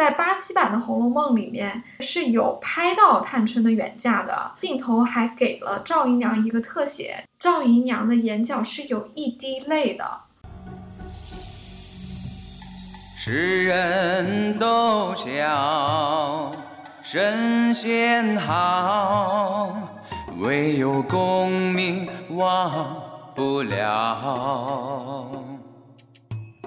[0.00, 10.22] 在八七版的《红楼梦》里面是有拍到探春的远嫁的，镜头还给了赵姨娘一个特写，赵姨娘的眼角是有一滴泪的。
[13.18, 16.50] 世人都笑
[17.02, 19.70] 神仙好，
[20.38, 22.96] 唯有功名忘
[23.34, 25.59] 不了。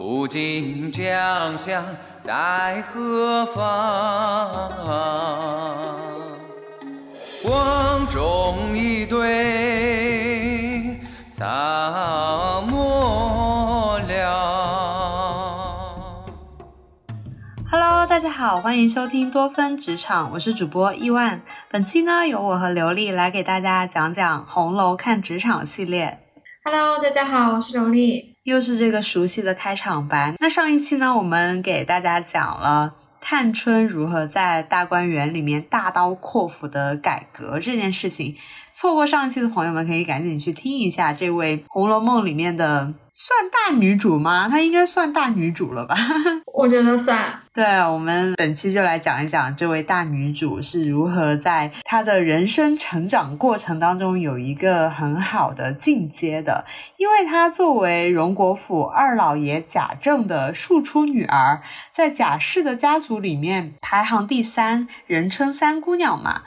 [0.06, 1.82] 古今将相
[2.20, 4.70] 在何方？
[7.42, 11.00] 光中一对
[11.32, 14.26] 草没了。
[17.72, 21.42] Hello，大家好，欢迎收听多芬职场，我是主播亿万。
[21.72, 26.18] 本期呢，由我和刘丽来给大家讲讲《红楼看职场》系列。
[26.66, 28.33] Hello，大家好，我是刘丽。
[28.44, 30.36] 又是这个熟悉的开场白。
[30.40, 38.36] 那上一期呢，我们给大家讲了探春如何在大观园里面大刀阔斧的改革这件事情。
[38.76, 44.50] 错过上一期的朋友们，可以赶紧去听一下这位《红楼梦》里面的算大女主吗？
[44.50, 45.96] 她应该算大女主了吧？
[46.52, 47.40] 我觉得算。
[47.54, 56.66] 对，我们本期就来讲一讲这位大女主是如何在她的人生成长过程当中有一个很好的进阶的。
[56.98, 66.42] 因为她作为荣国府二老爷贾政的庶出女儿，在贾氏的家族里面排行第三，人称三姑娘嘛。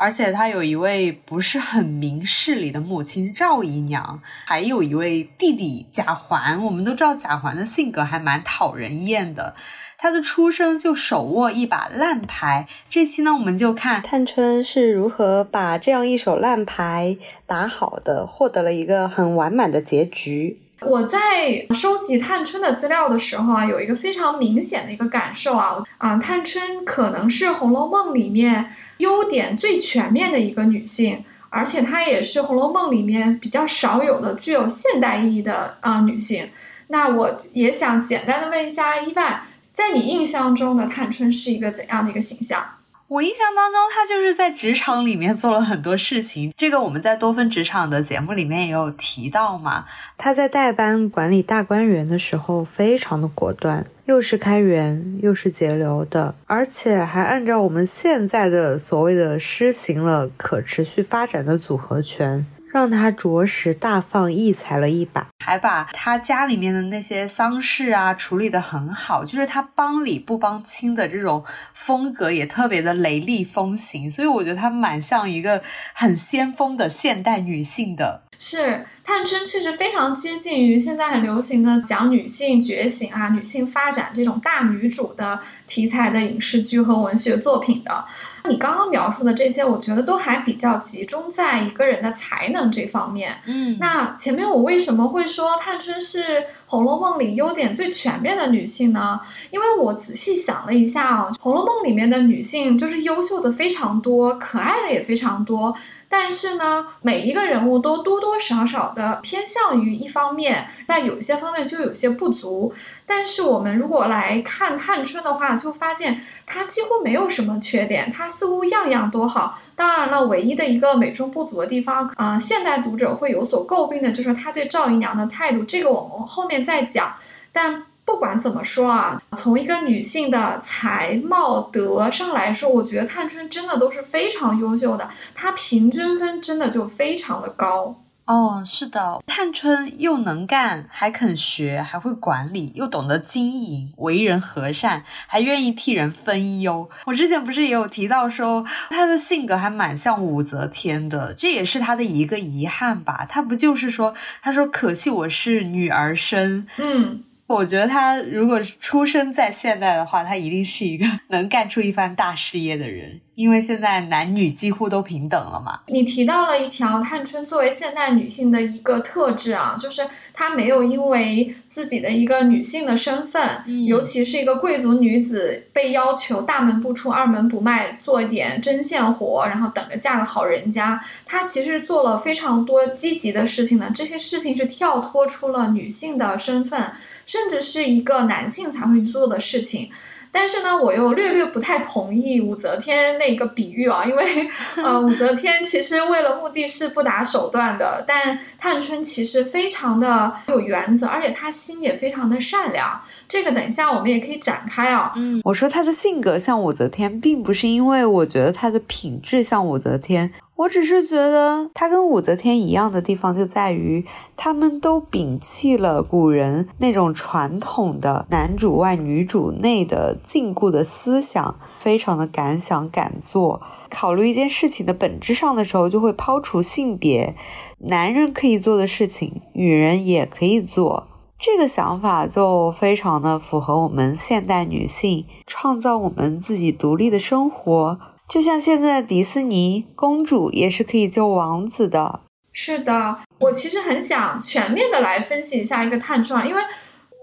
[0.00, 6.64] 而且他有一位不是很明事理的母亲赵姨娘，还有一位弟弟贾环。
[6.64, 9.56] 我们都知道贾环的性格还蛮讨人厌的。
[9.96, 12.68] 他的出生就手握一把烂牌。
[12.88, 20.60] 这期呢，我们就看探春是如何把这样一手烂牌打好的，获得了一个很完满的结局。
[20.82, 36.50] 我在收集探春的资料的时候啊，有一个非常明显的一个感受啊，啊、探春可能是《红楼梦》里面优点最全面的一个女性，而且她也是《红楼梦》里面比较少有的具有现代意义的啊、女性。
[36.88, 39.42] 那我也想简单的问一下伊万，
[39.72, 42.77] 在你印象中的探春是一个怎样的一个形象？
[43.08, 46.52] 我印象当中，他就是在职场里面做了很多事情。
[46.54, 49.86] 这个我们在多芬职场的节目里面也有提到嘛。
[50.18, 62.44] 他在代班管理大观园的时候，非常的果断，又是开源又是节流的，而且还按照我们现在的所谓的施行了可持续发展的组合拳。
[62.72, 75.62] 让他着实大放异彩了一把，还把他家里面的那些丧事啊处理得很好，就是他帮理不帮亲的这种风格也特别的雷厉风行，所以我觉得她蛮像一个
[75.94, 78.22] 很先锋的现代女性的。
[78.40, 88.04] 是探春确实非常接近于现在很流行的讲女性觉醒啊、女性发展这种大女主的题材的影视剧和文学作品的。
[88.48, 93.36] 你刚刚描述的这些，我觉得都还比较集中在一个人的才能这方面。
[93.46, 96.18] 嗯，那前面我为什么会说探春是
[96.66, 99.20] 《红楼梦》里优点最全面的女性呢？
[99.50, 105.74] 因为我仔细想了一下啊，《红楼梦》里面的女性就是优秀的非常多，可爱的也非常多。
[106.08, 112.72] 但是呢，每一个人物都多多少少的偏向于一方面，在有些方面就有些不足。
[113.04, 119.58] 但是我们如果来看探春的话，就发现她几乎没有什么缺点，她似乎样样都好。
[119.74, 127.14] 当然了，唯一的一个美中不足的地方，啊、现代读者会有所诟病的就是她对赵姨娘的态度，这个我们后面再讲。
[127.52, 138.02] 但不管怎么说啊，从一个女性的才貌德上来说，我觉得探春真的都是非常优秀的，她平均分真的就非常的高。
[138.24, 146.88] 哦，是的，探春又能干，还肯学，还会管理，又懂得经营，为人和善，还愿意替人分忧。
[147.04, 153.26] 我之前不是也有提到说，她的性格还蛮像武则天的，这也是她的一个遗憾吧。
[153.28, 157.22] 她不就是说，她说可惜我是女儿身，嗯。
[157.48, 165.78] 我觉得他如果出生在现代的话，他一定是一个 能干出一番大事业的人，因为现在男女几乎都平等了嘛。
[165.86, 170.04] 你提到了一条探春作为现代女性的一个特质啊，就是
[170.34, 181.00] 她没有因为自己的一个女性的身份，嗯、尤其是一个贵族女子，被要求大门不出二门不迈，做一点针线活，然后等着嫁个好人家。
[181.24, 186.90] 她其实做了非常多积极的事情呢，这些事情是跳脱出了女性的身份。
[187.24, 189.90] 甚至是一个男性才会做的事情，
[190.30, 203.00] 但是呢，我又略略不太同意武则天那个比喻啊，因为 呃，武则天其实为了目的是不打手段的，但探春其实非常的有原则，而且她心也非常的善良。
[203.28, 205.12] 这个等一下我们也可以展开啊。
[205.16, 210.32] 嗯，我说她的性格像武则天，并不是因为我觉得她的品质像武则天。
[210.58, 214.04] 我只是觉得他跟武则天一样的地方就在于，
[214.36, 223.62] 他们都摒弃了古人那种传统的男主外女主内的禁锢的思想，非常的敢想敢做。
[223.88, 227.36] 考虑一件事情的本质上的时候，就会抛除性别，
[227.78, 231.06] 男人可以做的事情，女人也可以做。
[231.38, 238.00] 这个想法就非常的符合我们现代女性创造我们自己独立的生活。
[238.28, 242.20] 就像现在的迪士尼公主也是可以救王子的。
[242.52, 246.60] 是的，我其实很想全面的来分析一下一个探春，因为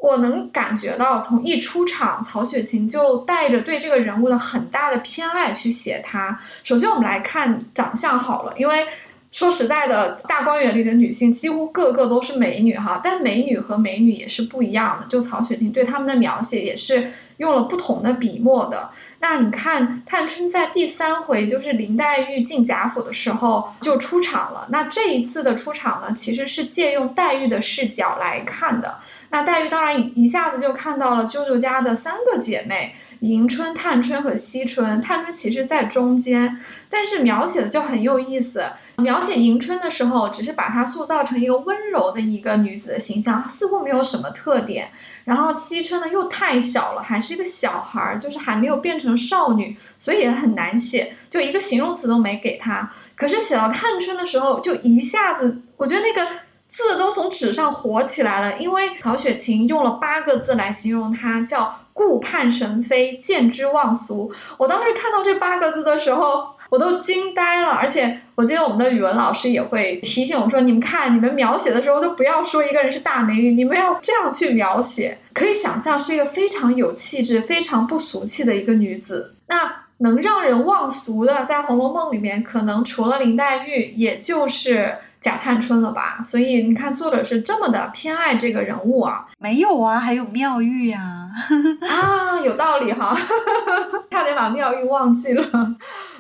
[0.02, 6.40] 我能感觉到从一出场，曹雪芹就带着对这个人物的很大的偏爱去写她。
[6.64, 8.86] 首先我们来看长相好了，因为
[9.30, 15.06] 说实在的，大观园里的女性几乎个个都是美女哈，但美女和美女也是不一样的。
[15.08, 18.90] 就曹雪芹对她们的描写也是用了不同的笔墨的。
[19.28, 24.68] 那你看，探春在第三回就是林黛玉进贾府的时候就出场了。
[24.70, 29.00] 那这一次的出场呢，其实是借用黛玉的视角来看的。
[29.36, 32.96] 那黛玉当然一下子就看到了舅舅家的三个姐妹。
[33.20, 38.64] 迎春、探春和惜春，探春其实在中间，但是描写的就很有意思。
[38.98, 44.90] 描写迎春的时候，只是把她塑造成一个温柔的一个女子的形象，似乎没有什么特点。
[45.26, 52.90] 然后惜春呢，又太小了，还是一个小孩儿，就是还没有变成少女，所以也很难写，就一个形容词都没给她。
[53.16, 56.28] 可是写到探春的时候，就一下子，我觉得那个
[56.76, 61.80] 字都从纸上活起来了，因为曹雪芹用了八个字来形容她，叫。
[61.96, 64.30] 顾盼神飞，见之忘俗。
[64.58, 67.70] 我当时看到这八个字的时候，我都惊呆了。
[67.70, 79.38] 而且，我记得我们的语文老师也会提醒我说：“你们看，你们描写的时候都不要说一个人是大美女，你们要这样去描写。”可以想象，是一个非常有气质、非常不俗气的一个女子。
[79.48, 84.98] 那能让人忘俗的，在《红楼梦》里面，可能除了林黛玉，也就是。
[85.26, 86.22] 贾探春了吧？
[86.24, 89.26] 所以你看，作者是这么的偏爱这个人物啊。
[89.40, 91.00] 没有啊，还有妙玉呀。
[91.82, 93.18] 啊，有道理哈，
[94.12, 95.44] 差点把妙玉忘记了。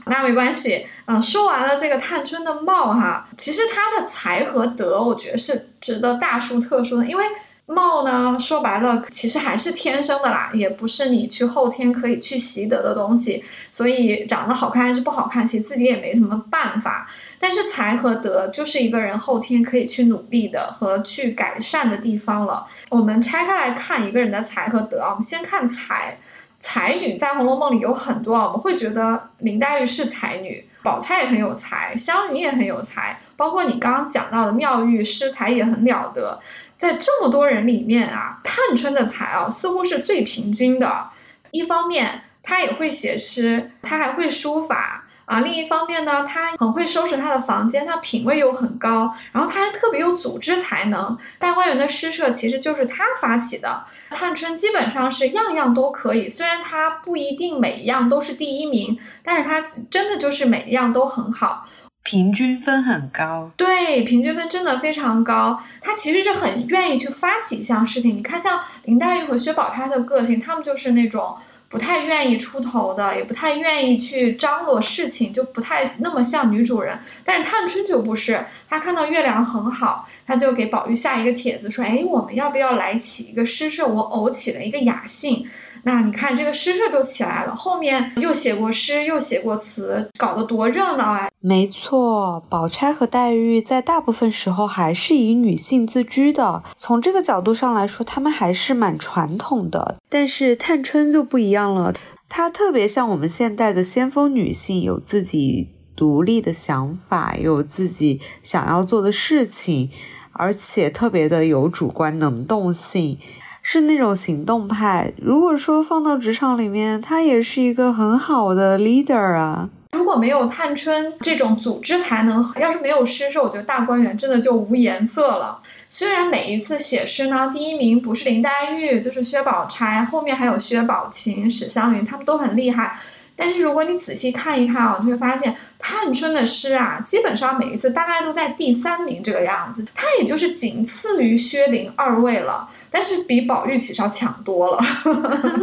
[0.07, 7.23] 那没关系，嗯，说完了这个探春的貌哈，其实她的才和德，我觉得是值得大书特书的，因为。
[7.67, 13.43] 貌呢，说白了，其实还是天生的啦，也不是你去后天可以去习得的东西。
[13.71, 17.09] 所以长得好看还是不好看，其实自己也没什么办法。
[17.45, 22.65] 但是才和德就是一个人后天可以去努力的和去改善的地方了。
[22.89, 26.17] 我们拆开来看一个人的才和德啊，我们先看才，
[26.59, 36.39] 才女在《红楼梦》里有很多啊，我们会觉得林黛玉是才女，宝钗也很有才，湘云也很有才，包括你刚刚讲到的妙玉诗才也很了得。
[36.79, 41.11] 在这么多人里面啊，探春的才啊似乎是最平均的。
[41.51, 51.17] 一方面，她也会写诗，她还会书法啊；另一方面呢，他很会收拾他的房间，他品味又很高，然后他还特别有组织才能。
[51.37, 53.83] 大观园的诗社其实就是他发起的。
[54.11, 61.67] 探春基本上是样样都可以，虽然他不一定每一样都是第一名，但是他真的就是每一样都很好。
[62.03, 65.59] 平均分很高，对，平均分真的非常高。
[65.81, 68.15] 他其实是很愿意去发起一项事情。
[68.15, 71.35] 你看，像林黛玉和薛宝钗的个性，他们就是那种
[71.75, 76.97] 不太愿意出头的，也不太愿意去张罗事情，就不太那么像女主人。
[77.21, 83.85] 但是探春就不是，她看到月亮很好，她就给宝玉下一个帖子，说：“哎，我们要不要来起一个诗社？
[83.85, 85.45] 我偶起了一个雅兴。”
[85.87, 91.29] 那你看这个诗社就起来了，后面又写过诗，又写过词，搞得多热闹啊！
[91.39, 99.97] 没错，宝钗和黛玉在大部分时候还是以女性自居的，从这个角度上来说，她们还是蛮传统的。
[100.09, 101.93] 但是探春就不一样了，
[102.27, 109.91] 她特别像我们现代的先锋女性，有自己独立的想法，有自己想要做的事情，
[110.31, 113.19] 而且特别的有主观能动性。
[113.67, 115.11] 是那种行动派。
[115.19, 119.67] 如果说放到职场里面，他也是一个很好的 leader 啊。
[119.93, 125.59] 如果没有探春这种组织才能，要是没有诗社，我觉得大观园真的就无颜色了。
[125.89, 132.95] 虽然每一次写诗呢，第一名不是林黛玉，就是薛宝钗，后面还有薛宝琴、史湘云，他们都很厉害。
[133.35, 142.69] 但是如果你仔细看一看啊，你会发现探春的诗啊，基本上每一次大概都在第三名这个样子，他也就是仅次于薛林二位了。
[142.95, 144.79] 但是比宝玉起要强多了，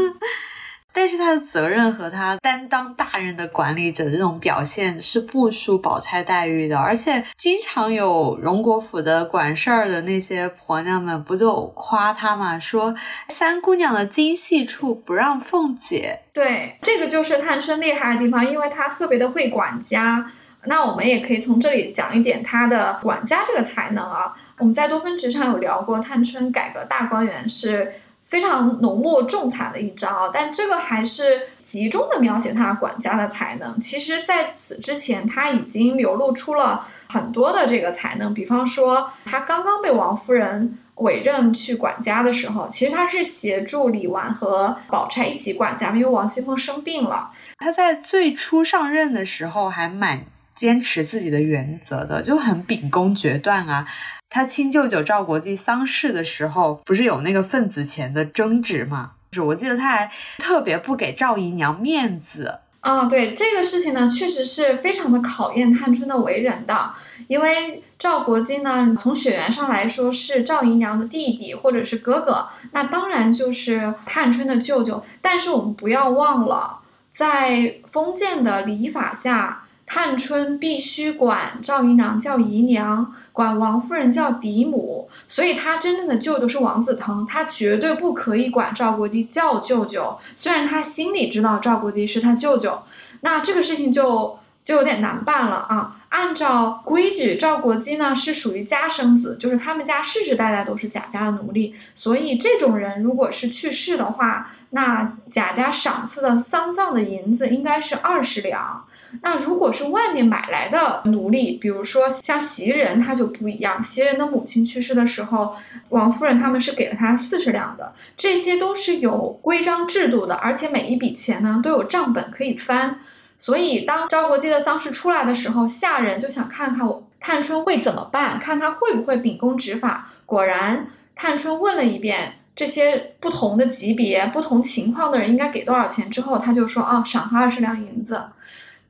[0.93, 12.95] 但是是他的责任和他担当大人的管理者这种表现是不输宝钗、黛玉的，而且经常有荣国府的管事儿的那些婆娘们不就夸他嘛，说
[13.29, 16.21] 三姑娘的精细处不让凤姐。
[16.35, 20.31] 对，这个就是探春厉害的地方，因为她特别的会管家。
[20.65, 24.33] 那我们也可以从这里讲一点她的管家这个才能啊。
[24.63, 27.95] 我们在多芬职场有聊过，探春改革大观园是。
[28.25, 33.79] 非常浓墨重彩的一招，但这个还是集中的描写他管家的才能。
[33.79, 38.33] 其实，在此之前，他已经流露出了很多的这个才能。
[38.33, 47.33] 比方说，他刚刚被王夫人委任去管家的时候，其实他是协助李纨和宝钗一起管家，因为王熙凤生病了。
[47.59, 53.87] 他在最初上任的时候还蛮坚持自己的原则的，就很秉公决断啊。
[54.33, 59.11] 他亲舅舅赵国基丧事的时候，不是有那个份子钱的争执吗？
[59.31, 63.05] 就是我记得他还特别不给赵姨娘面子啊。
[63.05, 66.93] 对这个事情呢，确实是非常的考验探春的为人的。
[67.29, 75.05] 因为赵国基呢，从血缘上来说是赵姨娘的弟弟或者是哥哥，那当然就是探春的舅舅。
[75.21, 76.81] 但是我们不要忘了，
[77.13, 83.15] 在封建的礼法下，探春必须管赵姨娘叫姨娘。
[83.31, 90.19] 管王夫人叫嫡母，所以他真正的舅舅是王子腾，他绝对不可以管赵国基叫舅舅。
[90.35, 92.83] 虽然他心里知道赵国基是他舅舅，
[93.21, 95.97] 那这个事情就就有点难办了啊。
[96.09, 108.85] 按照规矩，赵国基呢是属于家生子，就是他们家世世代代都是贾家的奴隶，所以这种人如果是去世的话，那贾家赏赐的丧葬的银子应该是二十两。
[109.21, 113.83] 那如果是外面买来的奴隶，比如说像袭人，他就不一样。
[113.83, 115.55] 袭人的母亲去世的时候，
[115.91, 123.01] 王夫人他们是给了他四十两的，这些都是有规章制度的，而且每一笔钱呢都有账本可以翻。
[123.39, 130.09] 所以当赵国基的丧事出来的时候，下人就想看看我探春会怎么办，看他会不会秉公执法。
[130.25, 138.19] 果然，探春问了一遍这些不同的级别、不同情况的人应该给多少钱之后，他就说啊，赏他二十两银子。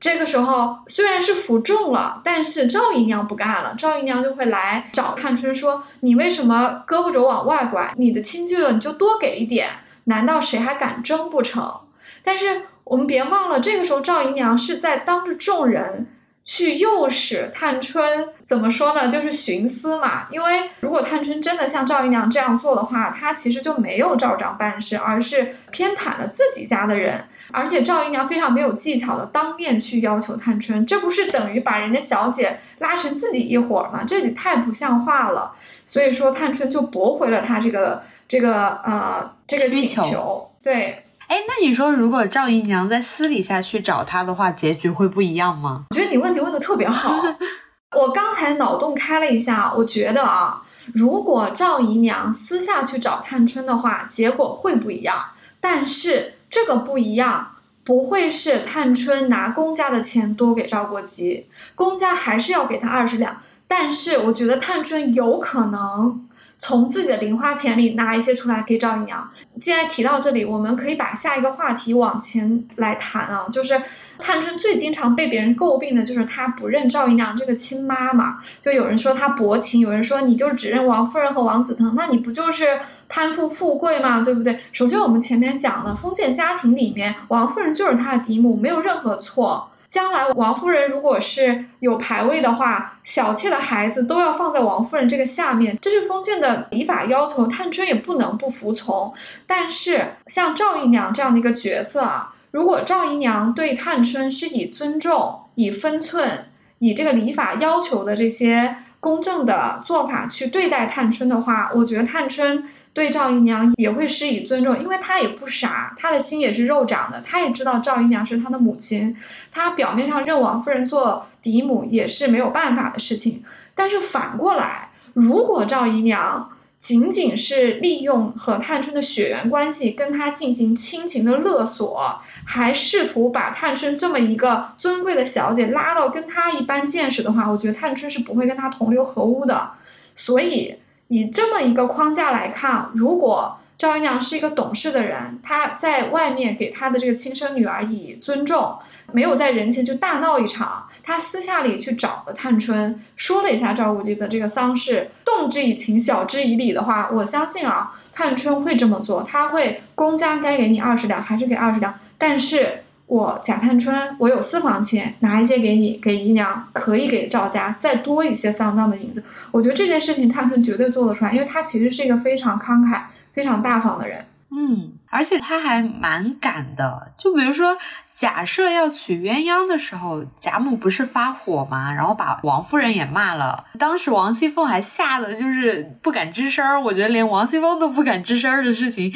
[0.03, 3.73] 这个时候虽然是服众了，但是赵姨娘不干了。
[3.77, 7.93] 赵姨娘就会来找探春说：“你为什么胳膊肘往外拐？
[7.95, 9.69] 你的亲舅舅你就多给一点，
[10.03, 11.73] 难道谁还敢争不成？”
[12.21, 16.05] 但是我们别忘了，这个时候赵姨娘是在当着众人
[16.45, 19.07] 去诱使探春，怎么说呢？
[19.07, 20.27] 就是徇私嘛。
[20.29, 27.25] 因为如果探春真的像赵姨娘这样做的话，她其实就没有照章办事，而是偏袒了自己家的人。
[27.51, 34.03] 而且赵姨娘非常没有技巧的当面去要求探春，这不是等于把人家小姐拉成自己一伙吗？
[34.07, 35.53] 这也太不像话了。
[35.85, 40.49] 所以说探春就驳回了他这个这个呃这个请求。
[40.63, 45.85] 对，哎，那你说如果赵姨娘在私底下去找他的话，结局会不一样吗？
[45.89, 47.11] 我觉得你问题问的特别好。
[47.97, 50.63] 我刚才脑洞开了一下，我觉得啊，
[50.93, 55.25] 如果赵姨娘私下去找探春的话，结果会不一样。
[55.59, 56.35] 但是。
[56.53, 63.37] 这个不一样，不会是探春拿公家的钱多给赵国基，公家还是要给他二十两。
[63.67, 69.29] 但是我觉得探春有可能从自己的零花钱里拿一些出来给赵姨娘。
[69.59, 73.81] 既然提到这里，我们可以把下一个话题往前来谈啊，就是
[74.17, 78.37] 探春最经常被别人诟病的就是她不认赵姨娘这个亲妈嘛。
[78.61, 82.79] 就有人说她薄情，有人说你就只认王夫人和王子腾，那你不就是？
[83.09, 84.59] 攀附富贵嘛，对不对？
[84.71, 89.69] 首先，我们前面讲了，封建家庭里面，王夫人就是她的嫡母，没有任何错。
[89.93, 99.13] 将来王夫人如果是有排位的话，小妾的孩子都要放在王夫人这个下面，这是封建的礼法要求，探春也不能不服从。
[99.45, 106.47] 但是，像赵姨娘这样的一个角色啊，如果赵姨娘对探春是以尊重、以分寸、
[106.79, 112.67] 以这个礼法要求的这些公正的做法去对待探春的话，我觉得探春。
[112.93, 119.17] 对赵姨娘也会施以尊重，因为她也不傻，她的心也是肉长的，她也知道赵姨娘是她的母亲，
[119.51, 123.43] 她表面上认王夫人做嫡母也是没有办法的事情。
[123.73, 139.71] 但是反过来，如果赵姨娘仅仅是利用和探春的血缘关系跟她进行亲情的勒索，还试图把探春这么一个尊贵的小姐拉到跟她一般见识的话，我觉得探春是不会跟她同流合污的。
[140.15, 140.75] 所以。
[141.07, 148.77] 以这么一个框架来看，如果赵姨娘是一个懂事的人，她在外面给她的这个亲生女儿以尊重，
[149.11, 150.87] 没有在人前就大闹一场。
[151.03, 162.83] 她私下里去找了探春，说了一下赵无极的这个丧事，动之以情，晓之以理的话，我相信啊，探春会这么做，她会公家该给你二十两还是给二十两，但是
[163.13, 169.23] 我贾探春，我有私房钱，拿一些给你，给姨娘，可以给赵家再多一些丧葬的银子。
[169.51, 173.03] 我觉得这件事情探春绝对做得出来，因为她其实是一个非常慷慨。
[173.33, 177.11] 非常大方的人，嗯，而且他还蛮敢的。
[177.17, 177.75] 就比如说，
[178.15, 181.91] 假设要娶鸳鸯的时候，贾母不是发火吗？
[181.91, 183.65] 然后把王夫人也骂了。
[183.79, 186.79] 当时王熙凤还吓得就是不敢吱声儿。
[186.79, 189.11] 我觉得连王熙凤都不敢吱声儿的事情，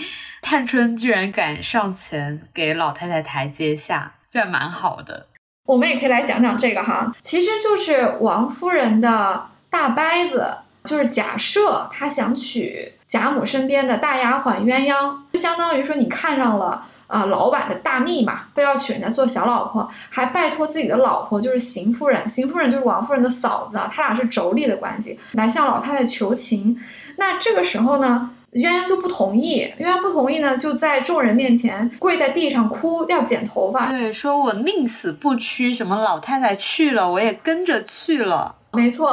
[0.50, 5.28] 探春居然敢上前给老太太台阶下，这还蛮好的。
[5.66, 10.48] 我们也可以来讲讲这个哈，其实就是王夫人的大伯子，
[10.86, 12.94] 就是假设她想娶。
[13.10, 26.82] 贾母身边的大丫鬟鸳鸯，相当于说你看上了啊老板的大秘嘛，非要娶人家做小老婆，还拜托自己的老婆就是邢夫人，邢夫人就是王夫人的嫂子，他俩是妯娌的关系，来向老太太求情。
[27.18, 38.56] 那这个时候呢，鸳鸯就不同意，鸳鸯不同意呢，就在众人面前跪在地上哭，要剪头发，对，说我宁死不屈，什么老太太去了，我也跟着去了。
[38.74, 39.12] 没错，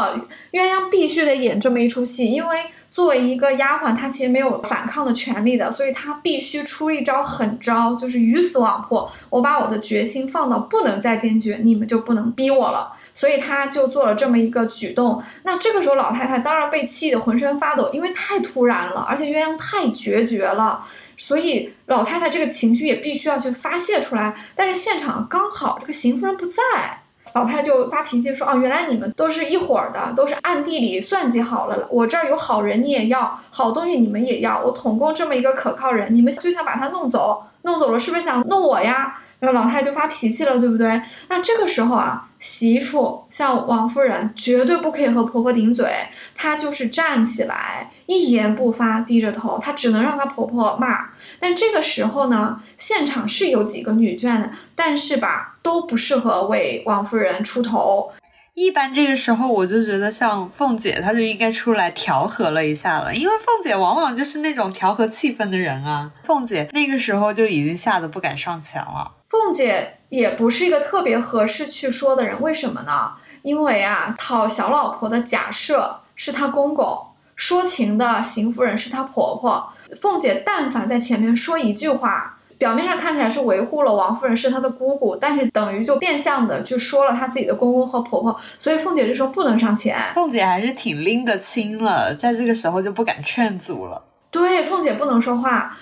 [0.52, 2.58] 鸳鸯必须得演这么一出戏，因为。
[2.94, 9.10] 作为一个丫鬟，她其实没有反抗的权利的，所以她必须出一招狠招，就是鱼死网破。
[9.30, 12.92] 我把我的决心放到不能再坚决，你们就不能逼我了。
[13.12, 15.20] 所以她就做了这么一个举动。
[15.42, 20.86] 那这个时候，老太太当然被气得浑身发抖，因为太突然了，而且鸳鸯太决绝了，
[21.16, 24.36] 所以老太太这个情绪也必须要去发泄出来。
[24.54, 27.00] 但是现场刚好这个邢夫人不在。
[27.34, 31.86] 老太就发脾气说：“哦，原来你们都是一伙儿的，都是暗地里算计好了。
[31.90, 34.62] 我这儿有好人，你也要好东西，你们也要。
[34.62, 41.00] 我统共这么一个可靠人，你们就想把他弄走，弄走了是不是想弄我呀？”然后老太就发脾气了，对不对？
[41.28, 45.86] 那这个时候啊，媳妇像王夫人绝对不可以和婆婆顶嘴，
[46.34, 51.10] 她就是站起来，一言不发，低着头，她只能让她婆婆骂。
[51.38, 58.10] 但这个时候呢，现场是有几个女眷的，但是吧，都不适合为王夫人出头。
[58.54, 66.12] 一般这个时候，我就觉得像凤姐，她就应该出来调和了一下了，因为凤姐往往就是那种调和气氛的人啊。
[66.22, 69.10] 凤姐那个时候就已经吓得不敢上前了。
[69.34, 73.14] 凤姐也不是一个特别合适去说的人，为什么呢？
[73.42, 76.96] 因为啊，讨小老婆的假设是她公公，
[77.34, 79.72] 说情的邢夫人是她婆婆。
[80.00, 89.98] 凤姐但凡在前面说一句话，表面上看起来是维护了王夫人是她的姑姑，但是等于就变相的就说了她自己的公公和婆婆，所以凤姐这时候不能上前。
[90.14, 94.00] 凤姐还是挺拎得清了，在这个时候就不敢劝阻了。
[94.30, 95.76] 对，凤姐不能说话。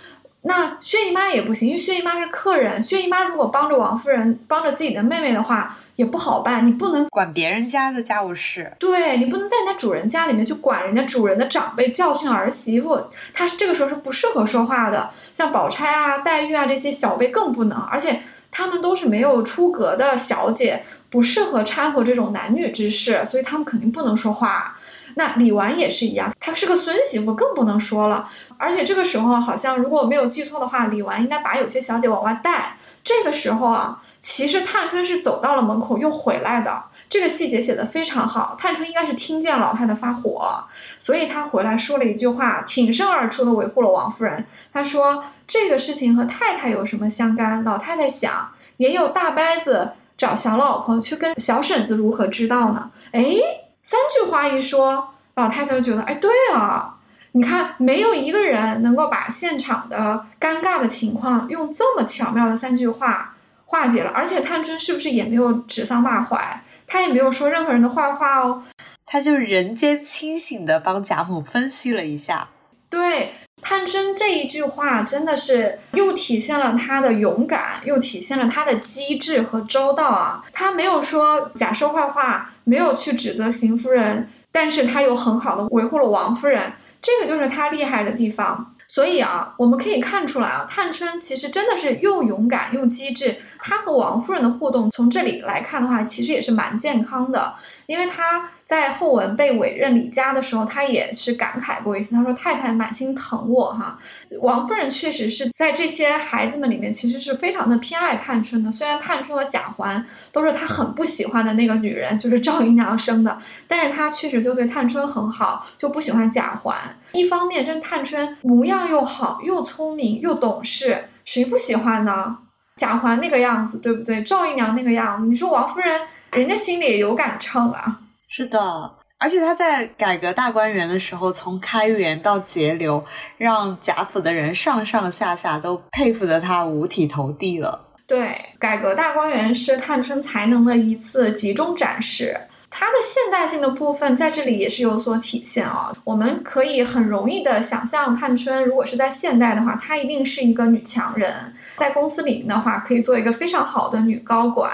[0.45, 2.83] 那薛姨妈也不行，因为薛姨妈是客人。
[2.83, 6.67] 薛姨妈如果帮着王夫人，帮着自己的妹妹的话，也不好办。
[6.67, 13.01] 你不能管别人家的家务事，对你不能在人家主人家里面去管人家主人的长辈，教训儿媳妇。
[13.33, 15.11] 她这个时候是不适合说话的。
[15.33, 24.77] 像宝钗啊、黛玉啊这些小辈更不能，而且她们都是没有出阁的小姐，不适合掺和这种男女之事，所以她们肯定不能说话。
[25.15, 28.29] 那李纨也是一样，她是个孙媳妇，更不能说了。
[28.57, 32.77] 而且这个时候好像如果我没有记错的话，李纨应该把有些小姐往外带。
[33.05, 38.55] 这个时候啊，其实探春是走到了门口又回来的，这个细节写的非常好。
[38.57, 40.65] 探春应该是听见老太太发火，
[41.01, 44.47] 所以她回来说了一句话，挺身而出的维护了王夫人。
[44.73, 47.65] 她说这个事情和太太有什么相干？
[47.65, 52.91] 老太太想，也有大伯子找小老婆去跟小婶子如何知道呢？
[53.11, 53.62] 哎。
[53.83, 56.97] 三句话一说，老太太就觉得，哎，对啊，
[57.33, 63.35] 你看，没有一个人能够把现场的尴尬的情况用这么巧妙的三句话
[63.67, 64.11] 化解了。
[64.15, 68.63] 而且探春是不是也没有指桑骂槐，她也没有说任何人的坏话哦，
[69.05, 72.49] 她就人间清醒的帮贾母分析了一下。
[72.89, 80.45] 对，探春这一句话真的是又体现了她的勇敢，又体现了她的机智和周到啊。
[80.53, 82.51] 她没有说贾说坏话。
[82.65, 88.73] 没有去指责邢夫人，但是她又很好的维护了王夫人，这个就是她厉害的地方。
[88.87, 93.37] 所以啊，我们可以看出来啊，探春其实真的是又勇敢又机智。
[93.59, 97.53] 她和王夫人的互动，从这里来看的话，其实也是蛮健康的。
[97.87, 103.99] 因为他在后文被委任李家的时候，他也是感慨过一次，他说太太满心疼我哈。
[104.41, 108.73] 王夫人确实是在这些孩子们里面，其实是非常的偏爱探春的。
[108.73, 116.77] 虽然探春和贾环都是他很不喜欢的那个女人，就是赵姨娘生的，但是他确实就对探春很好，就不喜欢贾环。
[117.13, 122.39] 一方面，这探春模样又好，又聪明，又懂事，谁不喜欢呢？
[122.77, 124.23] 贾环那个样子，对不对？
[124.23, 126.01] 赵姨娘那个样子，你说王夫人，
[126.33, 128.01] 人家心里也有杆秤啊。
[128.27, 133.05] 是的，而且他在改革大观园的时候，从开源到节流，
[133.37, 137.89] 让贾府的人上上下下都佩服的他五体投地了。
[138.07, 142.41] 对，改革大观园是探春才能的一次集中展示。
[142.75, 145.95] 它的现代性的部分在这里也是有所体现啊。
[146.05, 154.73] 我们可以很容易的想象，探春如果是在现代的话，她一定是一个女强人，在公司里面的话，可以做一个非常好的女高管。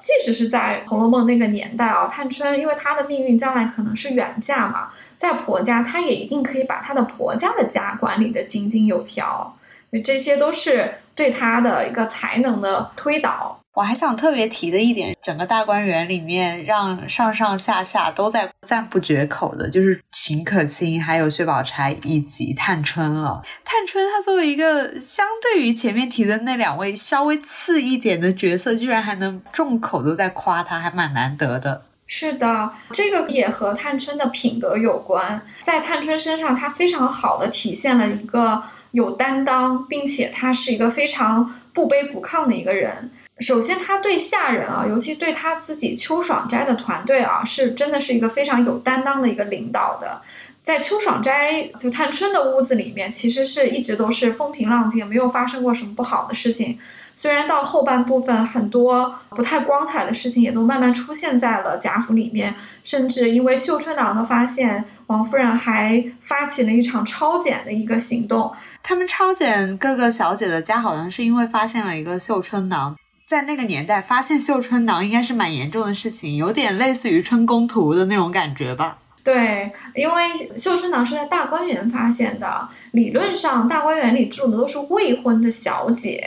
[0.00, 9.56] 即使是在《红楼梦》那个年代啊，探春因为她的命运将来可能是远嫁嘛，在婆家，她也一定可以把她的婆家的家管理的井井有条。
[10.04, 13.58] 这些都是对她的一个才能的推导。
[13.76, 23.42] 我还想特别提的一点，整个大观园里面，让上上下下都在赞不绝口的，就是秦可卿、还有薛宝钗以及探春了。
[23.66, 31.82] 探春她作为一个相对于前面提的那两位稍微次一点的角色，居然还能众口都在夸她，还蛮难得的。
[32.06, 35.42] 是的，这个也和探春的品德有关。
[35.62, 38.62] 在探春身上，她非常好的体现了一个
[38.92, 43.10] 有担当，并且她是一个非常不卑不亢的一个人。
[43.40, 50.22] 首先，他对下人啊，尤其对他自己秋爽斋的团队啊，是真的是一个非常有担当的一个领导的。
[50.62, 56.78] 在秋爽斋就探春的屋子里面，其实是一直都是风平浪静，没有发生过什么不好的事情。
[57.14, 68.52] 虽然到后半部分，很多不太光彩的事情也都慢慢出现在了贾府里面，甚至因为绣春囊的发现，王夫人还发起了一场抄检的一个行动。
[68.82, 72.96] 他们抄检各个小姐的家，好像是因为发现了一个绣春囊。
[73.26, 78.98] 在那个年代，发现绣春囊应该是蛮严重的事情，有点类似于春宫图的那种感觉吧。
[79.24, 86.24] 对，因为绣春囊是在大观园发现的，理论上大观园里住的都是未婚的小姐，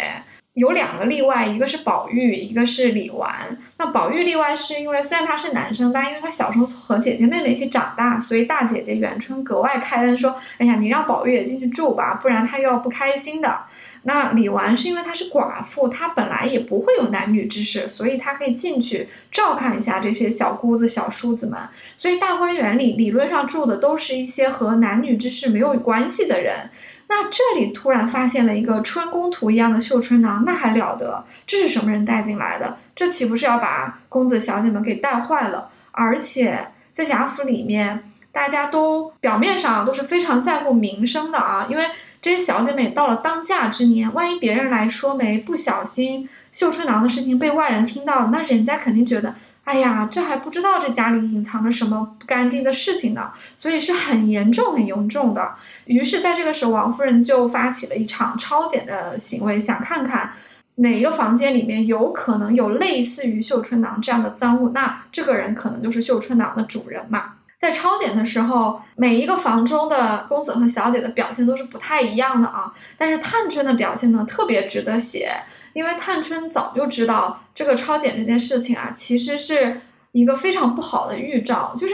[0.55, 3.57] 有两个例外，一个是宝玉，一个是李纨。
[3.77, 13.57] 那宝玉例外是因为虽然他是男生，但因为他小时候和姐姐妹妹一起长大，所以大姐姐元春格外开恩说：“哎呀，你让宝玉也进去住吧，不然他又要不开心的。”
[14.03, 21.59] 那李纨是因为她是寡妇，她本来也不会有男女之事，所以她可以进去照看一下这些小姑子、小叔子们。
[21.97, 26.69] 所以大观园里理论上住的都是一些和男女之事没有关系的人。
[27.09, 31.25] 那这里突然发现了一个春宫图一样的绣春囊，那还了得？
[31.45, 32.77] 这是什么人带进来的？
[32.95, 35.69] 这岂不是要把公子小姐们给带坏了？
[35.91, 41.85] 而且在贾府里面，大家都表面上都是非常在乎名声的啊，因为。
[42.21, 55.51] 这些小姐妹到了当嫁之年，万一别人来说媒，不小心绣春囊的事情被外人听到，那人家肯定觉得，哎呀，这还不知道这家里隐藏着什么不干净的事情呢，所以是很严重、很严重的。
[55.85, 60.33] 于是，在这个时候，王夫人就发起了一场抄检的行为，想看看
[60.75, 67.35] 哪个房间里面有可能有类似于绣春囊这样的赃物，那这个人可能就是绣春囊的主人嘛。
[67.59, 72.73] 在抄检的时候，每一个房中的公子和小姐的表现都是不太一样的啊。
[72.97, 75.29] 但是探春的表现呢，特别值得写，
[75.73, 79.81] 因为探春早就知道这个抄检这件事情啊，其实是
[80.13, 81.93] 一个非常不好的预兆，就是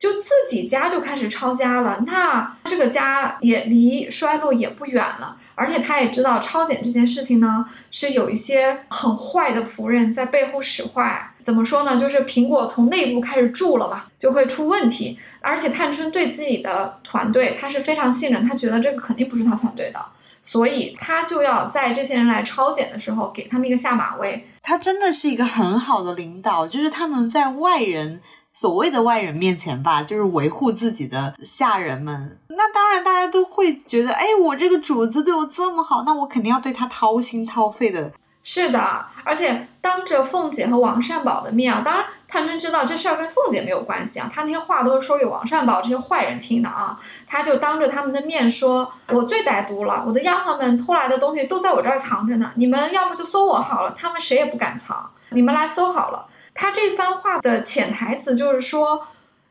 [0.00, 5.36] 就自己家就开始抄家了，那这个家也离衰落也不远了。
[5.58, 11.34] 而且他也知道抄检这件事情呢，是有一些很坏的仆人在背后使坏。
[11.42, 11.98] 怎么说呢？
[11.98, 15.18] 就是苹果从内部开始住了嘛，就会出问题。
[15.40, 19.98] 而且探春对自己的团队，他是非常信任，他觉得这个肯定不是他团队的，
[20.42, 24.46] 所以他就要在这些人来抄检的时候，给他们一个下马威。
[24.62, 28.20] 他真的是一个很好的领导，就是他能在外人。
[28.60, 32.36] 所谓的外人面前吧，就是维护自己的下人们。
[32.48, 38.10] 那当然，大家都会觉得，哎，我这个主子对我这么好，那我肯定要对他掏心掏肺的。
[38.42, 46.98] 是的，而且当着凤姐和王善宝的面啊，当然探春知道这事儿跟凤姐没有关系啊，她那些话都是说给王善宝这些坏人听的啊。
[47.28, 52.50] 她就当着他们的面说：“我最歹毒了，我的丫鬟们偷来的东西都在我这儿藏着呢。
[52.56, 56.26] 你们要不就搜我好了，他们谁也不敢藏，你们来搜好了。”
[56.60, 59.06] 他这番话的潜台词就是说，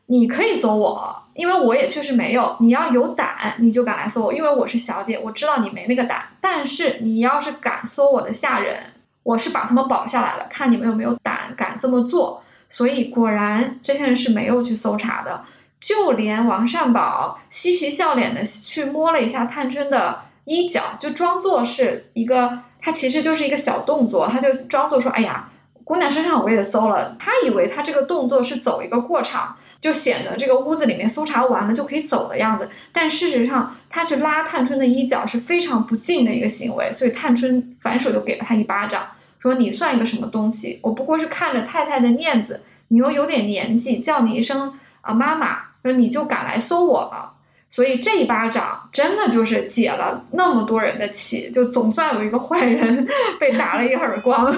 [0.06, 2.54] 你可以搜我，因为我也确实没有。
[2.60, 6.22] 你要有胆，你就敢来搜我，因为我是小姐，我知道你没那个胆。
[6.38, 8.78] 但是你要是敢搜我的下人，
[9.22, 12.42] 我是把他们保下来了，看你们有没有胆敢这么做。
[12.68, 15.46] 所以果然这些人是没有去搜查的。
[15.80, 25.48] 就连王善保嬉皮笑脸的去摸了一下探春的衣角，就装作是一个，他其实就是一个小动作，他就装作说：“哎呀，
[25.88, 32.68] 姑娘身上我也搜了。”他以为他这个动作是走一个过场，就显得这个屋子里面搜查完了就可以走的样子。
[32.92, 39.06] 但事实上，他去拉探春的衣角是非常不敬的一个行为，所以探春反手就给了他一巴掌，
[39.38, 40.78] 说：“你算一个什么东西？
[40.82, 47.32] 我不过是看着太太的面子，你又有点年纪，叫你一声啊妈妈。”说你就敢来搜我了，
[47.66, 53.06] 所以这一巴掌真的就是解了那么多人的气，就总算有一个坏人
[53.40, 54.52] 被打了一耳光。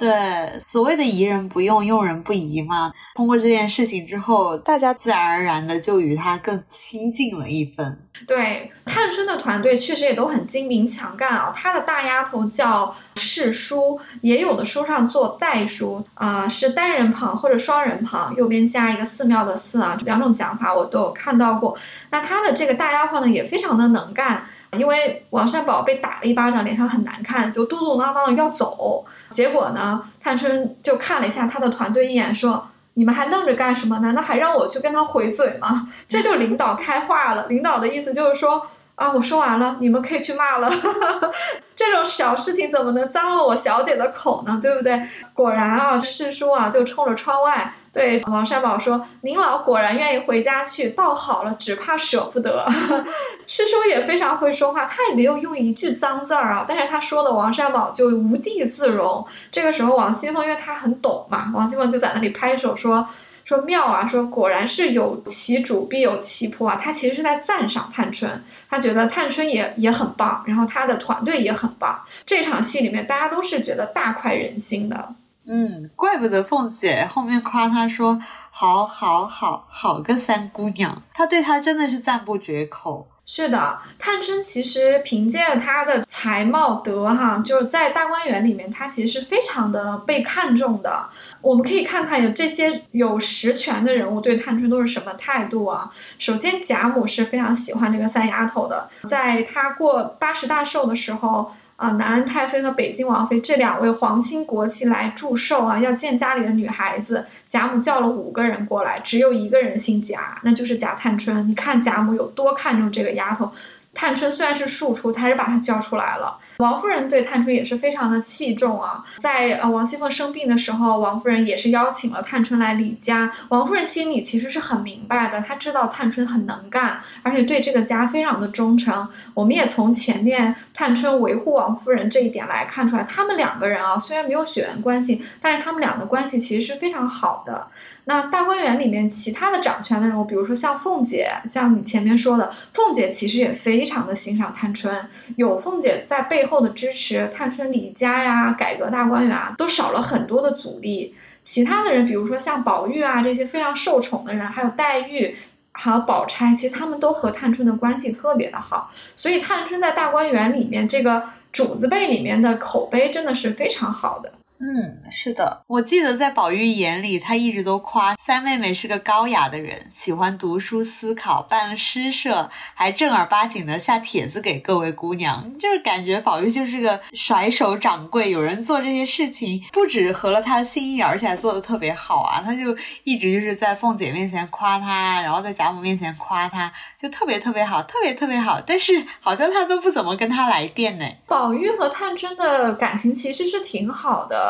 [0.00, 2.90] 对，所谓的疑人不用，用人不疑嘛。
[3.14, 7.98] 通过这件事情之后，大家自然而然的就与他更亲近了一分。
[8.26, 11.52] 对，探春的团队确实也都很精明强干啊。
[11.54, 21.76] 她的大丫头叫世书，也有的书上做代书啊，是单人旁或者双人旁，右边加一个寺庙的寺啊，两种讲法我都有看到过。
[22.10, 24.46] 那她的这个大丫鬟呢，也非常的能干。
[24.72, 29.04] 因为王善宝被打了一巴掌，脸上很难看，就嘟嘟囔囔的要走。
[29.30, 33.98] 结果呢，探春就看了一下他的团队一眼，说：“你们还愣着干什么？
[33.98, 37.46] 难道还让我去跟他回嘴吗？” 这就领导开话了。
[37.48, 40.70] 领导的意思就是说：“啊，我说完了，你们可以去骂了。
[41.74, 44.58] 这种小事情怎么能脏了我小姐的口呢？
[44.62, 45.02] 对不对？”
[45.34, 47.74] 果然啊，世叔啊就冲着窗外。
[47.92, 52.64] 对王善保说：“您老果然愿意回家去，倒好了，只怕舍不得。
[53.48, 59.26] ”师叔也非常会说话，他也没有用一句脏字儿啊，但是他说的王善保就无地自容。
[59.50, 63.08] 这个时候，王熙凤因为他很懂嘛，王熙凤就在那里拍手说
[63.44, 68.30] ：“说妙啊，说果然是有其主必有其仆啊。”他其实是在赞赏探春，
[68.68, 72.00] 他觉得探春也也很棒，然后他的团队也很棒。
[72.24, 75.08] 这场戏里面，大家都是觉得大快人心的。
[75.46, 83.08] 嗯，怪不得凤姐后面夸她说好好好好个三姑娘，她对她真的是赞不绝口。
[83.24, 91.08] 是的，探春其实凭借她的才貌德哈，就是在大观园里面，她其实是非常的被看重的。
[91.40, 95.90] 我们可以看看有这些有实权的人物对探春都是什么态度啊？
[96.18, 101.50] 首先，贾母是非常喜欢这个三丫头的，在她过八十大寿的时候。
[101.80, 107.24] 啊，南安太妃和北京王妃这两位皇亲国戚来祝寿啊，要见家里的女孩子。
[107.48, 111.48] 贾母叫了五个人过来，只有一个人姓贾，那就是贾探春。
[111.48, 113.50] 你看贾母有多看重这个丫头。
[113.94, 116.38] 探春虽然是庶出，她还是把她叫出来了。
[116.60, 123.32] 王夫人对探春也是非常的器重啊，在呃王熙凤生病的时候，王夫人也是邀请了探春来李家。
[123.48, 129.08] 王夫人心里其实是很明白的，她知道探春很能干，而且对这个家非常的忠诚。
[129.32, 137.68] 我们也从前面探春维护王夫人这一点来看出来，他们两个人啊，虽然没有血缘关系，但是他们俩的关系其实是非常好的。
[138.04, 151.14] 那大观园里面其他的掌权的人物，比如说像凤姐，像你前面说的，凤姐其实也非常的欣赏探春，有凤姐在背后的支持，探春离家呀，改革大观园啊，都少了很多的阻力。
[151.42, 155.36] 其他的人，比如说像宝玉啊这些非常受宠的人，还有黛玉，
[155.72, 164.32] 还有宝钗，其实他们都和探春的关系特别的好，所以探春在大观园里面这个主子辈里面的口碑真的是非常好的。
[164.62, 186.70] 嗯，是的，我记得在宝玉眼里，他一直都夸三妹妹是个高雅的人，喜欢读书思考，办了诗社，还正儿八经的下帖子给各位姑娘，就是感觉宝玉就是个甩手掌柜，有人做这些事情，不止合了他心意，而且还做的特别好啊，他就一直就是在凤姐面前夸他，然后在贾母面前夸他，
[187.00, 191.06] 就特别特别好，特别特别好，但是好像他都不怎么跟他来电呢。
[191.26, 194.49] 宝玉和探春的感情其实是挺好的。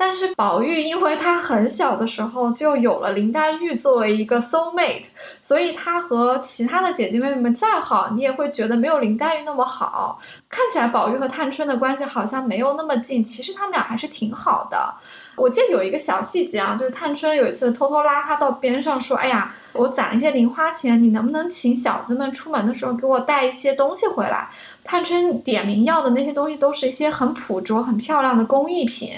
[0.00, 5.06] 但是宝玉，因为他很小的时候就有了林黛玉作为一个 soul mate，
[5.42, 10.20] 所以他和其他的姐姐妹妹们再好，你也会觉得没有林黛玉那么好。
[10.48, 14.94] 看起来宝玉和探春的关系好像没有那么近，其实他们俩还是挺好的。
[15.34, 24.48] 我记得有一个小细节啊，就是探春有一次偷偷拉他到边上说：“哎呀，我攒了一些零花钱，你能不能请小子们出门的时候给我带一些东西回来？”
[24.84, 29.12] 探春点名要的那些东西都是一些很朴拙、很漂亮的工艺品。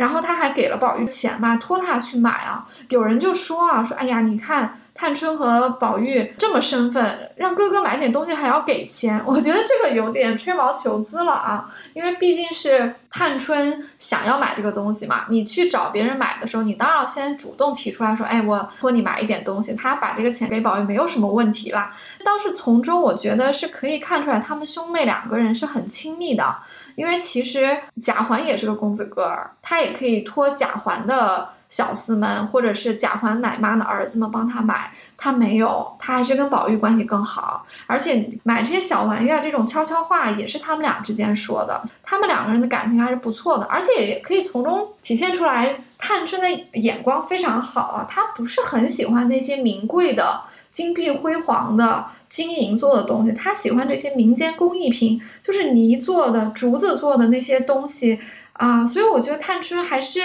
[0.00, 2.66] 然后他还给了宝玉钱嘛，托他去买啊。
[2.88, 11.72] 有人就说啊，说哎呀，你看探春和宝玉这么身份，让哥哥买点东西还要给钱，我觉得这个有点吹毛求疵了啊。
[11.94, 19.74] 因为毕竟是探春想要买这个东西嘛，你去找别人买的时候，你当然要先主动提出来说，哎，我托你买一点东西。
[19.74, 21.96] 他把这个钱给宝玉没有什么问题啦。
[22.22, 26.56] 倒是从中我觉得是可以看出来，他们兄妹两个人是很亲密的。
[26.94, 37.64] 因为其实贾环也是个公子哥儿，他也可以托贾环的小厮们，或者是贾环奶妈的儿子们帮他买，他没有，他还是跟宝玉关系更好。
[37.86, 52.06] 而且买这些小玩意儿，这种悄悄话也是他们俩之间说的，他们两个人的感情还是不错的，而且也可以从中体现出来，探春的眼光非常好啊，他不是很喜欢那些名贵的、金碧辉煌的。
[52.30, 58.20] 金银做的东西，他喜欢这些民间工艺品，就是泥做的、竹子做的那些东西
[58.52, 60.20] 啊，所以我觉得探春还是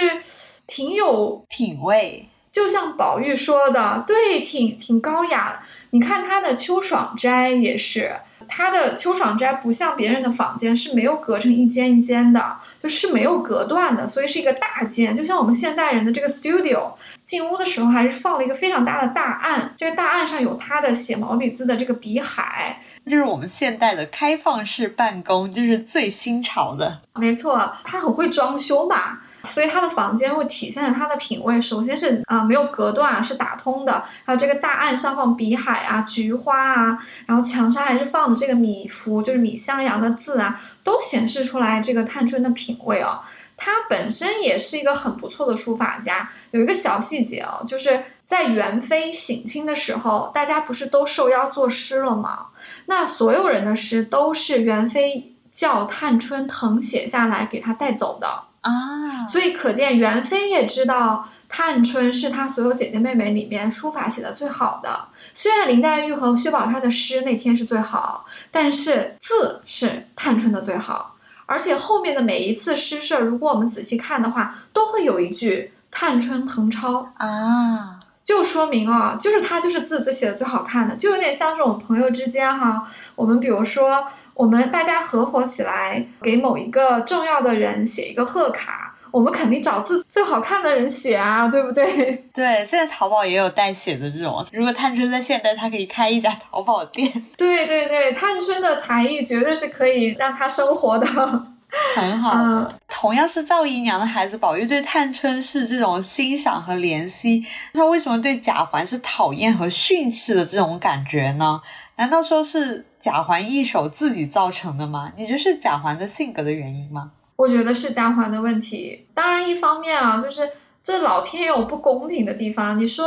[0.66, 5.62] 挺有品味，就像宝玉说的，对，挺挺高雅。
[5.90, 8.16] 你看他的秋爽斋也是，
[8.48, 16.92] 他的秋爽斋不像别人的房间是没有隔成一间一间的，就是没有隔断的，所以是一个大间，就像我们现代人的这个 studio。
[17.24, 27.00] 进屋的时候还是放了一个非常大的大案，这个大案上有他的写毛笔字的这个笔海，就是我们现代的开放式办公，就是最新潮的。
[27.14, 31.60] 没错，他很会装修嘛，所以他的房间会体现了他的品味。
[31.60, 43.20] 首先是啊，没有隔断啊，是打通的，还有这个大案上放笔海啊、菊花啊，然后墙上还是放的这个米芾，就是米襄阳的字啊，都显示出来这个探春的品味哦。
[43.56, 46.28] 他本身也是一个很不错的书法家。
[46.50, 52.48] 有一个小细节哦，就是在元妃省亲的时候，大家不是都受邀作诗了吗？
[52.84, 59.26] 那所有人的诗都是元妃叫探春誊写下来给他带走的啊。
[59.26, 65.08] 所以可见元妃也知道探春是她所有姐姐妹妹里面书法写的最好的。
[65.32, 71.16] 虽然林黛玉和薛宝钗的诗那天是最好，但是字是探春的最好。
[71.48, 88.92] 而且后面的每一次诗社，如果我们仔细看的话，都会有一句“探春誊抄”啊，就说明啊，就是他就是字最写的最好看的，就有点像是我们朋友之间哈，我们比如说我们大家合伙起来给某一个重要的人写一个贺卡。
[89.10, 91.86] 我们肯定找字最好看的人写啊，对不对？
[92.34, 94.44] 对，现在淘宝也有代写的这种。
[94.52, 97.10] 如果探春在现代，她可以开一家淘宝店。
[97.38, 101.06] 对对对，探春的才艺绝对是可以让她生活的
[101.94, 102.70] 很好。
[102.88, 111.58] 同样是赵姨娘的孩子，宝玉对探春是这种欣赏和怜惜，他为什么对贾环是讨厌和训斥的这种感觉呢？
[111.96, 115.12] 难道说是贾环一手自己造成的吗？
[115.16, 117.12] 你觉得是贾环的性格的原因吗？
[117.36, 119.06] 我觉得是贾环的问题。
[119.14, 120.50] 当然，一方面啊，就是
[120.82, 122.78] 这老天也有不公平的地方。
[122.78, 123.06] 你说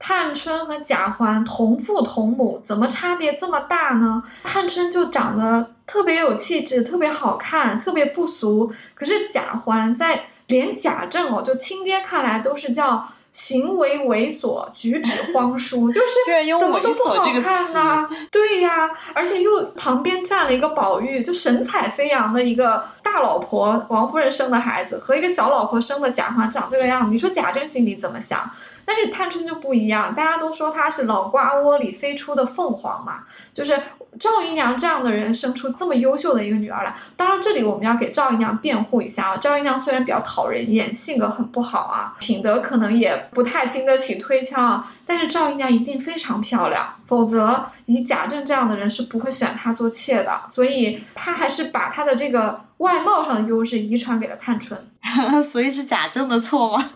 [0.00, 4.24] 探春和贾环同父同母，怎么差别这么大呢？
[4.42, 8.72] 探春就长得特别有气质，特别好看，特别不俗。
[8.96, 13.08] 可是贾环在连贾政哦，就亲爹看来都是叫。
[13.34, 18.08] 行为猥琐，举止荒疏， 就是怎么都不好看呐。
[18.30, 28.48] 对呀，而且又旁边站了一个宝玉，就神采飞扬的一个大老婆，王夫人生的孩子和一个小老婆生的贾环长这个样子，你说贾政心里怎么想？
[28.84, 33.80] 但是探春就不一样，大家都说她是老瓜窝里飞出的凤凰嘛，就是。
[34.16, 39.36] 赵姨娘这样的人生出这么优秀的一个女儿来，当然这里我们要给赵姨娘辩护一下啊。
[39.38, 50.42] 赵姨娘虽然比较讨人厌，性格很不好啊，品德可能也不太经得起推敲啊，但是赵姨娘一定非常漂亮，否则以贾政这样的人是不会选她做妾的。
[50.48, 54.80] 所以她还是把她的这个外貌上的优势遗传给了探春。
[55.42, 56.90] 所以是贾政的错吗？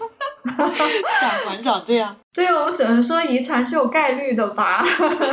[0.44, 2.16] 贾环长这样？
[2.32, 4.84] 对，我们只能说遗传是有概率的吧。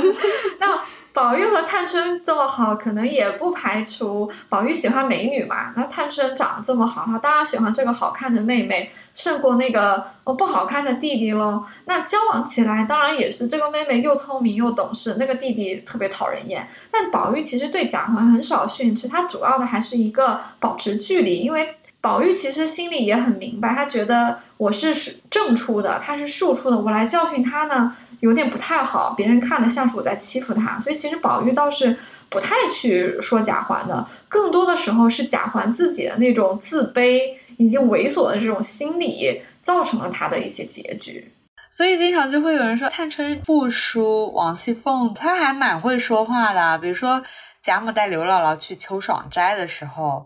[0.59, 0.79] 那。
[1.15, 5.71] 宝玉和探春这么好，可能也不排除宝玉喜欢美女嘛。
[5.73, 11.63] 那探春长得这么好，他当然喜欢这个好看的妹妹，胜过那个哦不好看的弟弟喽。
[11.85, 16.67] 那交往起来，当然也是这个妹妹又聪明又懂事，那个弟弟特别讨人厌。
[16.91, 27.95] 但宝玉其实对贾环很少训斥，他主要的还是一个保持距离，因为宝玉其实心里也很明白，他觉得我是是正出的，他是庶出的，我来教训他呢。
[28.19, 31.97] 有点不太好，别人看了像是我在欺负他，所以其实宝玉倒是
[32.29, 37.21] 不太去说贾环的，更多的时候是贾环自己的那种自卑
[37.57, 41.33] 以及猥琐的这种心理造成了他的一些结局。
[41.71, 46.77] 所以经常就会有人说探春不输王熙凤，她还蛮会说话的。
[46.77, 47.21] 比如说
[47.63, 50.25] 贾母带刘姥姥去秋爽斋的时候，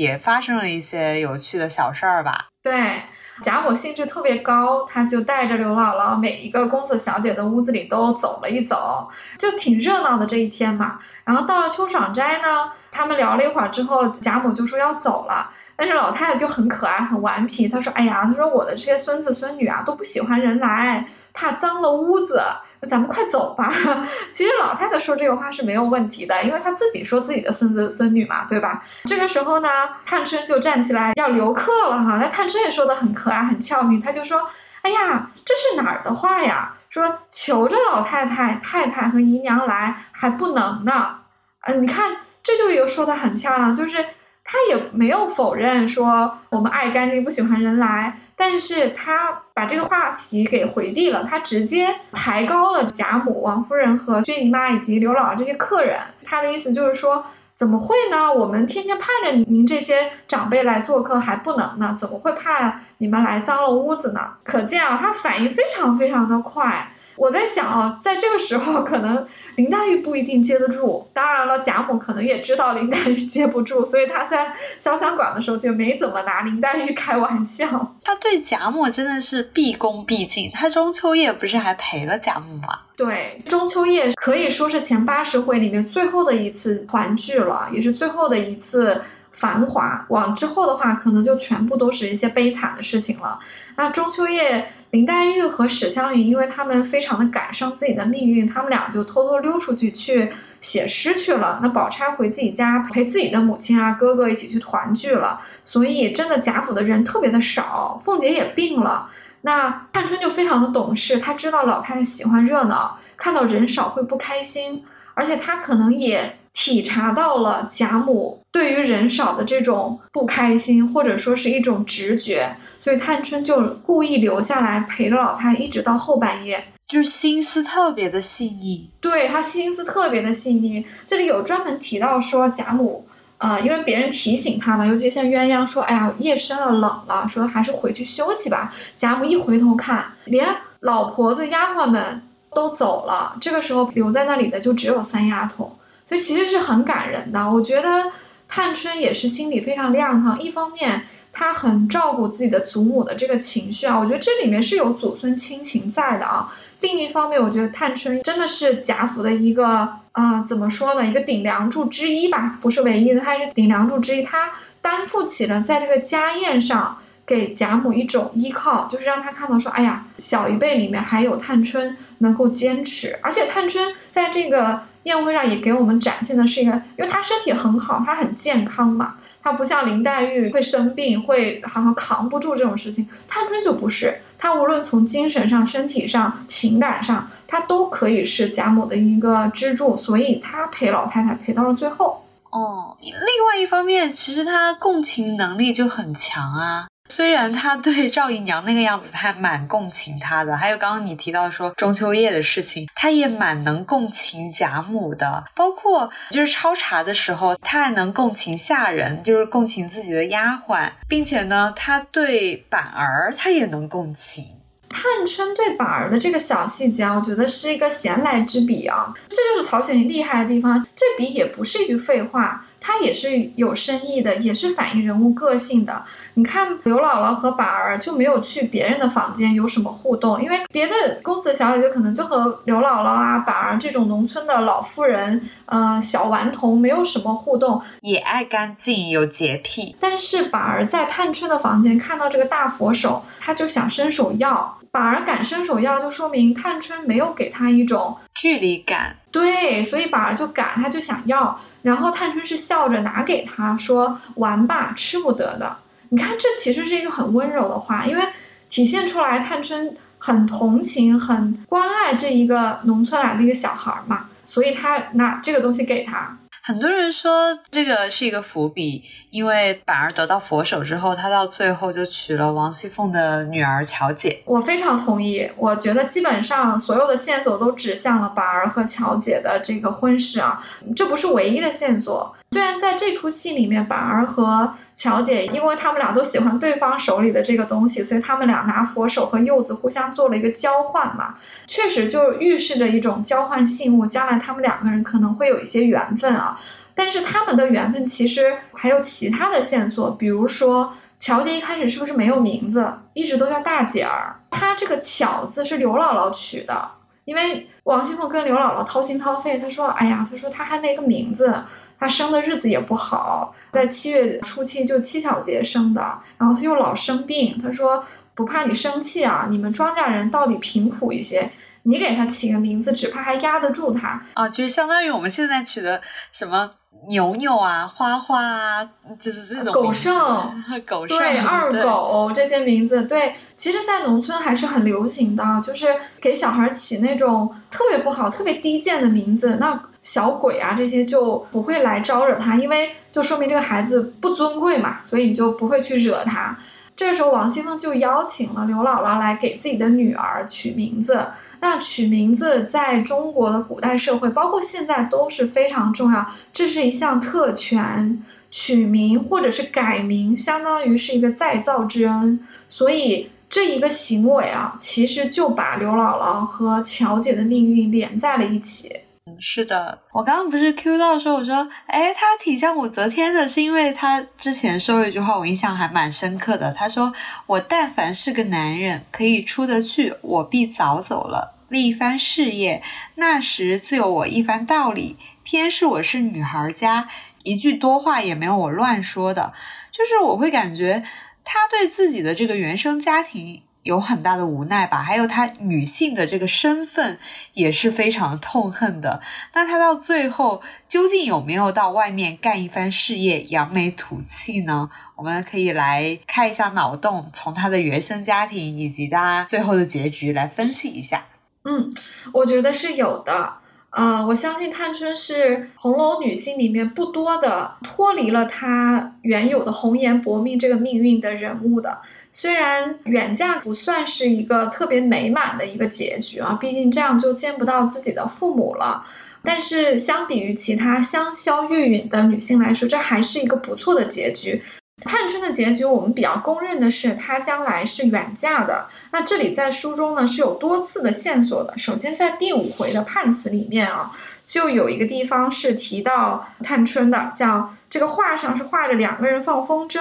[0.00, 2.46] 也发生了一些有趣的小事儿吧？
[2.62, 3.02] 对。
[3.42, 9.08] 贾母兴致特别高，她就带着刘姥姥每一个公子小姐的屋子里都走了一走，
[9.38, 10.98] 就挺热闹的这一天嘛。
[11.24, 22.42] 然后到了秋爽斋呢，他们聊了一会儿之后，贾母就说要走了，但是老太太就很可爱很顽皮，她说：“哎呀，她说我的这些孙子孙女啊都不喜欢人来，怕脏了屋子。”
[22.88, 23.72] 咱们快走吧。
[24.30, 28.82] 其实老太太说这个话是没有问题的，因为她自己说自己的孙子孙女嘛，对吧？
[29.04, 29.68] 这个时候呢，
[30.04, 32.18] 探春就站起来要留客了哈。
[32.20, 34.48] 那探春也说的很可爱很俏皮，她就说
[34.82, 36.74] ：“哎呀，这是哪儿的话呀？
[36.88, 41.20] 说求着老太太、太太和姨娘来还不能呢。
[41.60, 44.04] 嗯，你看这就又说的很漂亮，就是
[44.42, 56.00] 他也没有否认说我们爱干净不喜欢人来，但是他把这个话题给回避了，他直接抬高了贾母、王夫人和薛姨妈以及刘姥姥这些客人。
[56.24, 57.22] 他的意思就是说。
[57.60, 58.32] 怎么会呢？
[58.32, 61.94] 我们天天盼着您这些长辈来做客，还不能呢？
[61.94, 64.20] 怎么会怕你们来脏了屋子呢？
[64.42, 66.90] 可见啊，他反应非常非常的快。
[67.16, 69.26] 我在想啊，在这个时候，可能
[69.60, 71.06] 林黛玉不一定接得住。
[71.12, 77.94] 当然了，贾母可能也知道林黛玉接不住，所以她在潇湘馆的时候就没怎么拿林黛玉开玩笑。
[78.02, 80.50] 她对贾母真的是毕恭毕敬。
[80.50, 82.78] 她中秋夜不是还陪了贾母吗？
[82.96, 89.02] 对，中秋夜可以说是前八十回里面最后的一次团聚了，也是最后的一次
[89.40, 90.04] 繁华。
[90.10, 93.40] 往之后的话，可能就全部都是一些悲惨的事情了。
[93.76, 94.72] 那中秋夜。
[94.90, 100.28] 林黛玉和史湘云，因为他们非常的感伤自己的命运，他们俩就偷偷溜出去去
[100.60, 101.60] 写诗去了。
[101.62, 105.40] 那宝钗回自己家陪自己的母亲啊哥哥一起去团聚了。
[105.62, 109.08] 所以真的贾府的人特别的少，凤姐也病了。
[109.42, 114.84] 那探春就非常的懂事，她知道老太太喜欢热闹，看到人少会不开心，
[115.14, 116.39] 而且她可能也。
[116.52, 128.90] 体察到了贾母对于人少的这种不开心，或者说是一种直觉，所以探春就故意留下来陪着老太，一直到后半夜，就是心思特别的细腻。
[129.00, 133.06] 对她心思特别的细腻，这里有专门提到说贾母，
[133.38, 138.74] 呃，因为别人提醒她嘛，尤其像鸳鸯说，哎呀，夜深了，冷了，说还是回去休息吧。
[138.96, 140.46] 贾母一回头看，连
[140.80, 142.22] 老婆子、丫鬟们
[142.52, 145.76] 都走了，这个时候留在那里的就只有三丫头。
[146.10, 148.10] 所以其实是很感人的，我觉得
[148.48, 150.36] 探春也是心里非常亮堂。
[150.40, 156.52] 一方面，她很照顾自己的祖母的这个情绪啊，我觉得这里面是有祖孙亲情在的啊。
[156.80, 164.24] 另一方面，我觉得探春真的是贾府的一个啊，怎么说呢，一个顶梁柱之一吧，不是唯一的，她也是顶梁柱之一。
[164.24, 164.50] 她
[164.82, 174.89] 担负起了在这个家宴上给贾母一种依靠，就是让她看到说，哎呀，小一辈里面还有探春能够坚持，而且探春在这个。
[175.04, 183.08] 宴会上也给我们展现的是一个，因为她身体很好，她很健康嘛，她不像林黛玉会生病，会好像扛不住这种事情。
[183.26, 192.24] 探春就不是，她无论从精神上、身体上、情感上，她都可以是贾母的一个支柱，所以她陪老太太陪到了最后。
[192.50, 193.12] 哦，另
[193.46, 196.88] 外一方面，其实她共情能力就很强啊。
[197.10, 200.56] 虽然他对赵姨娘那个样子，他还蛮共情她的。
[200.56, 205.44] 还有刚刚你提到说中秋夜的事情，他也蛮能共情贾母的。
[205.56, 214.44] 包括就是抄茶的时候，他还能共情下人，就是共情自己的丫鬟，并且呢，他对板儿他也能共情。
[214.88, 220.86] 探春对板儿的这个小细节，我觉得是一个闲来之笔啊，这就是曹雪芹厉害的地方。
[220.94, 222.64] 这笔也不是一句废话。
[222.82, 226.02] 它也是有深意的，也是反映人物个性的。
[226.40, 239.94] 你看刘姥姥和板儿就没有去别人的房间有什么互动，因为别的公子小姐姐可能就和刘姥姥啊、板儿这种农村的老妇人，呃，小顽童没有什么互动，也爱干净，有洁癖。
[240.00, 244.78] 但是板儿在探春的房间看到这个大佛手，他就想伸手要。
[244.90, 249.14] 板儿敢伸手要，就说明探春没有给他一种距离感。
[249.30, 251.60] 对，所以板儿就敢，他就想要。
[251.82, 255.76] 然后探春是笑着拿给他说：“玩吧，吃不得的。”
[256.10, 258.22] 你看，这其实是一个很温柔的话，因为
[258.68, 266.36] 体现出来探春很同情、很关爱这一个农村来的一个小孩嘛，所以他拿这个东西给他。
[266.62, 274.42] 很多人说这个是一个伏笔，因为板儿得到佛手之后，他到最后就娶了王熙凤的女儿乔姐。
[274.44, 280.62] 我非常同意，我觉得基本上所有的线索都指向了板儿和乔姐的这个婚事啊，
[280.94, 282.34] 这不是唯一的线索。
[282.52, 291.36] 虽然在这出戏里面，板儿和乔姐，因为他们俩都喜欢对方手里的这个东西，所以他们俩拿佛手和柚子互相做了一个交换嘛，
[291.68, 296.60] 确实就预示着一种交换信物，将来他们两个人可能会有一些缘分啊。
[296.92, 304.40] 但是他们的缘分其实还有其他的线索，比如说乔姐一开始是不是没有名字，一直都叫大姐儿？
[304.50, 306.90] 她这个巧字是刘姥姥取的，
[307.26, 311.54] 因为王熙凤跟刘姥姥掏心掏肺，她说：“哎呀，她说她还没个名字。”
[312.00, 316.00] 他生的日子也不好，在七月初七就七小节生的，
[316.38, 317.60] 然后他又老生病。
[317.62, 318.02] 他说
[318.34, 326.00] 不怕你生气啊，你们庄稼人到底贫苦一些，你给他起个名字，只怕还压得住他啊，就是相当于我们现在取的
[326.32, 326.70] 什么
[327.08, 330.14] 牛牛啊、花花啊，就是这种狗剩、
[330.86, 335.86] 狗剩、对二狗这些名字，对，其实，在农村还是很流行的，就是
[336.20, 346.56] 给小孩起那种特别不好、特别低贱的名字，那小鬼啊这些就不会来招惹他，因为就说明这个孩子不尊贵嘛，所以你就不会去惹他。
[346.96, 351.26] 这个时候，王熙凤就邀请了刘姥姥来给自己的女儿取名字。
[351.60, 358.22] 那取名字在中国的古代社会，包括现在都是非常重要，这是一项特权。
[358.52, 369.02] 取名或者是改名，相当于是一个再造之恩，所以这一个行为啊，其实就把刘姥姥和乔姐的命运连在了一起。
[369.42, 376.70] 是的，我刚刚不是 Q 到说，我说，哎，他挺像武则天的，是因为他之前说了一句话，我印象还蛮深刻的。
[376.72, 377.12] 他说
[377.46, 382.82] ：“我但凡是个男人，可以出得去，我必早走了，立一番事业，
[383.14, 385.16] 那时自有我一番道理。
[385.42, 387.08] 偏是我是女孩家，
[387.42, 389.54] 一句多话也没有我乱说的。
[389.90, 391.02] 就是我会感觉
[391.42, 397.18] 他对自己的这个原生家庭。”有很大的无奈吧，还有她女性的这个身份
[397.54, 399.22] 也是非常痛恨的。
[399.54, 404.90] 那她到最后究竟有没有到外面干一番事业，扬眉吐气呢？
[405.16, 411.24] 我们可以来开一下脑洞，从她的原生家庭以及她最后的结局来分析一下。
[411.64, 411.94] 嗯，
[412.32, 413.54] 我觉得是有的。
[413.90, 421.98] 呃，我相信探春是红楼女性里面不多的脱离了她原有的红颜薄命这个命运的人物的。
[422.32, 429.04] 虽然远嫁不算是一个特别美满的一个结局啊，毕竟这样就见不到自己的父母了。
[429.42, 434.62] 但是相比于其他香消玉殒的女性来说，这还是一个不错的结局。
[435.02, 438.86] 探春的结局，我们比较公认的是她将来是远嫁的。
[439.12, 441.76] 那这里在书中呢是有多次的线索的。
[441.78, 444.12] 首先在第五回的判词里面啊，
[444.44, 450.00] 就有一个地方是提到探春的，叫这个画上是画着两个人放风筝。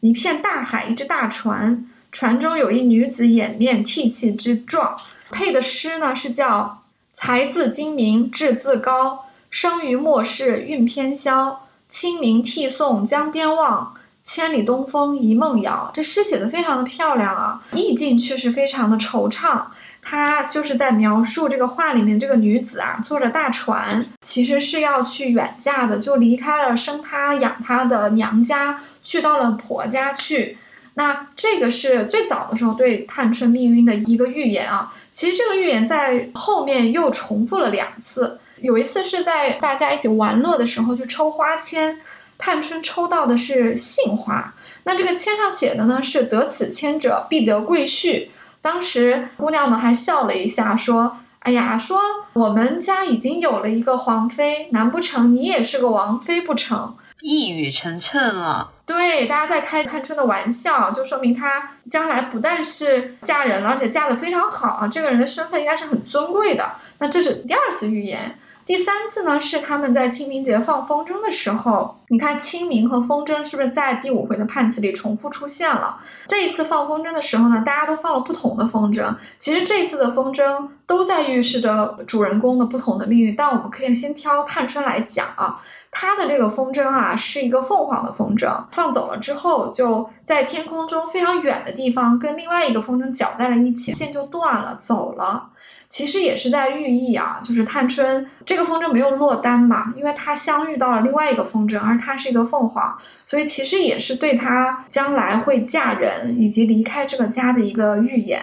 [0.00, 4.96] 一片大海，一只大船，船中有一女子，掩面涕泣之状。
[5.30, 6.82] 配的诗呢是叫
[7.12, 11.66] “才自精明，志自高，生于末世，运偏消。
[11.88, 19.64] 清明涕送江边望，千里东风一梦遥。”这诗写的非常的漂亮啊，意境却是非常的惆怅。
[20.02, 28.80] 他就是在描述这个画里面这个女子啊，坐着大船，其实是要去远嫁的，就离开了生她养她的娘家。
[29.02, 30.58] 去到了婆家去，
[30.94, 34.92] 那这个是最早的时候对探春命运的一个预言啊。
[35.10, 42.00] 其实这个预言在后面又重复了两次，有一次是在大家一起玩乐的时候去抽花签，
[42.38, 48.28] 探春抽到的是杏花，那这个签上写的呢是得此签者必得贵婿。
[48.62, 51.98] 当时姑娘们还笑了一下，说：“哎呀，说
[52.34, 58.72] 我们家已经有了一个皇妃，难不成你也是个王妃不成？”一语成谶了。
[58.86, 66.72] 对，大家在开探春的玩笑，就说明她将来不但是嫁人了，而且嫁得非常好，这个人的身份应该是很尊贵的。
[66.98, 68.38] 那这是第二次预言。
[68.70, 75.98] 第三次呢，是他们在清明节放风筝的时候，你看清明和风筝是不是在第五回的判词里重复出现了？
[76.28, 79.12] 这一次放风筝的时候呢，大家都放了不同的风筝。
[79.36, 85.60] 其实这次的风筝都在预示着主人公的不同的命运，但我们可以先挑探春来讲啊。
[85.90, 95.48] 他的这个风筝啊，是一个凤凰的风筝，放走了之后，就在天空中非常远的地方，跟另外一个风筝搅在了一起，线就断了，走了。
[95.90, 108.40] 其实也是在寓意啊，就是探春这个风筝没有落单嘛，因为她相遇到了另外一个风筝，而它是一个凤凰，所以其实也是对她将来会嫁人以及离开这个家的一个预言。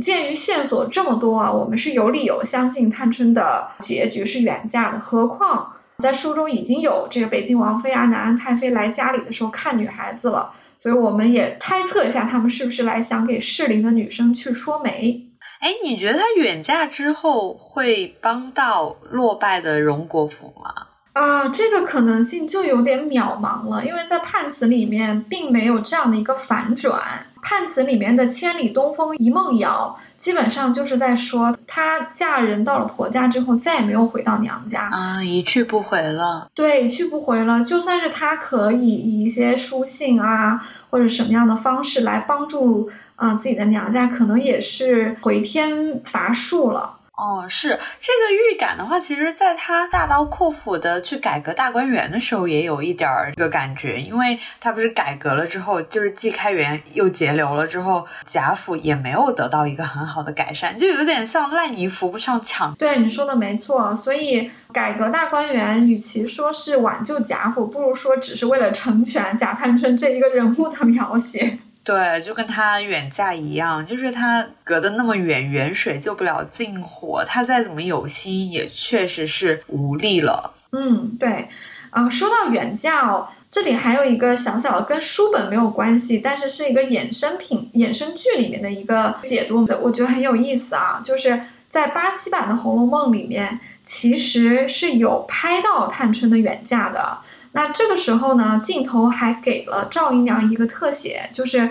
[0.00, 5.72] 鉴于线索这么多啊，我们是有理由相信探春的结局是远嫁的，何况。
[5.98, 15.29] 在书中已经有这个北京王妃啊、南安太妃来家里的时候看女孩子了，所以我们也猜测一下，他们是不是来想给适龄的女生去说媒？
[15.60, 20.72] 哎，你觉得他远嫁之后会帮到落败的荣国府吗？
[21.12, 27.26] 啊，这个可能性就有点渺茫了，因为在判词里面并没有这样的一个反转。
[27.42, 36.46] 判词里面的“千里东风一梦遥”，基本上就是在说她嫁人到了婆家之后，再也没有回到娘家啊，一去不回了。
[36.54, 37.64] 对，一去不回了。
[37.64, 46.98] 就算是她可以以一些书信啊，或者什么样的方式来帮助啊自己的娘家，可能也是回天乏术了。
[47.20, 47.68] 哦，是
[48.00, 62.74] 这个预感的话，其实在他大刀阔斧的去改革大观园的时候，也有一点儿这个感觉，因为他不是改革了之后，就是既开源又节流了之后，贾府也没有得到一个很好的改善，就有点像烂泥扶不上墙。
[62.78, 71.58] 对你说的没错，所以改革大观园，与其说是挽救贾府，不如说只是为了成全贾探春这一个人物的描写。
[71.90, 80.54] 对，就跟他远嫁一样，就是他隔得那么远，远水救不了近火，他再怎么有心，也确实是无力了。
[80.70, 81.48] 嗯，对，
[81.90, 91.00] 啊，说到远嫁哦，这里还有一个小小的跟书本没有关系，但是是一个衍生品、衍生剧里面的一个解读，我觉得很有意思啊。
[91.02, 97.18] 就是在八七版的《红楼梦》里面，其实是有拍到探春的远嫁的。
[97.52, 101.70] 那这个时候呢，镜头还给了赵姨娘一个特写，就是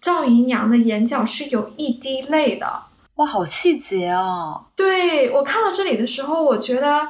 [0.00, 2.84] 赵姨娘的眼角是有一滴泪的。
[3.16, 4.64] 哇，好细节哦！
[4.74, 7.06] 对我看到这里的时候，我觉得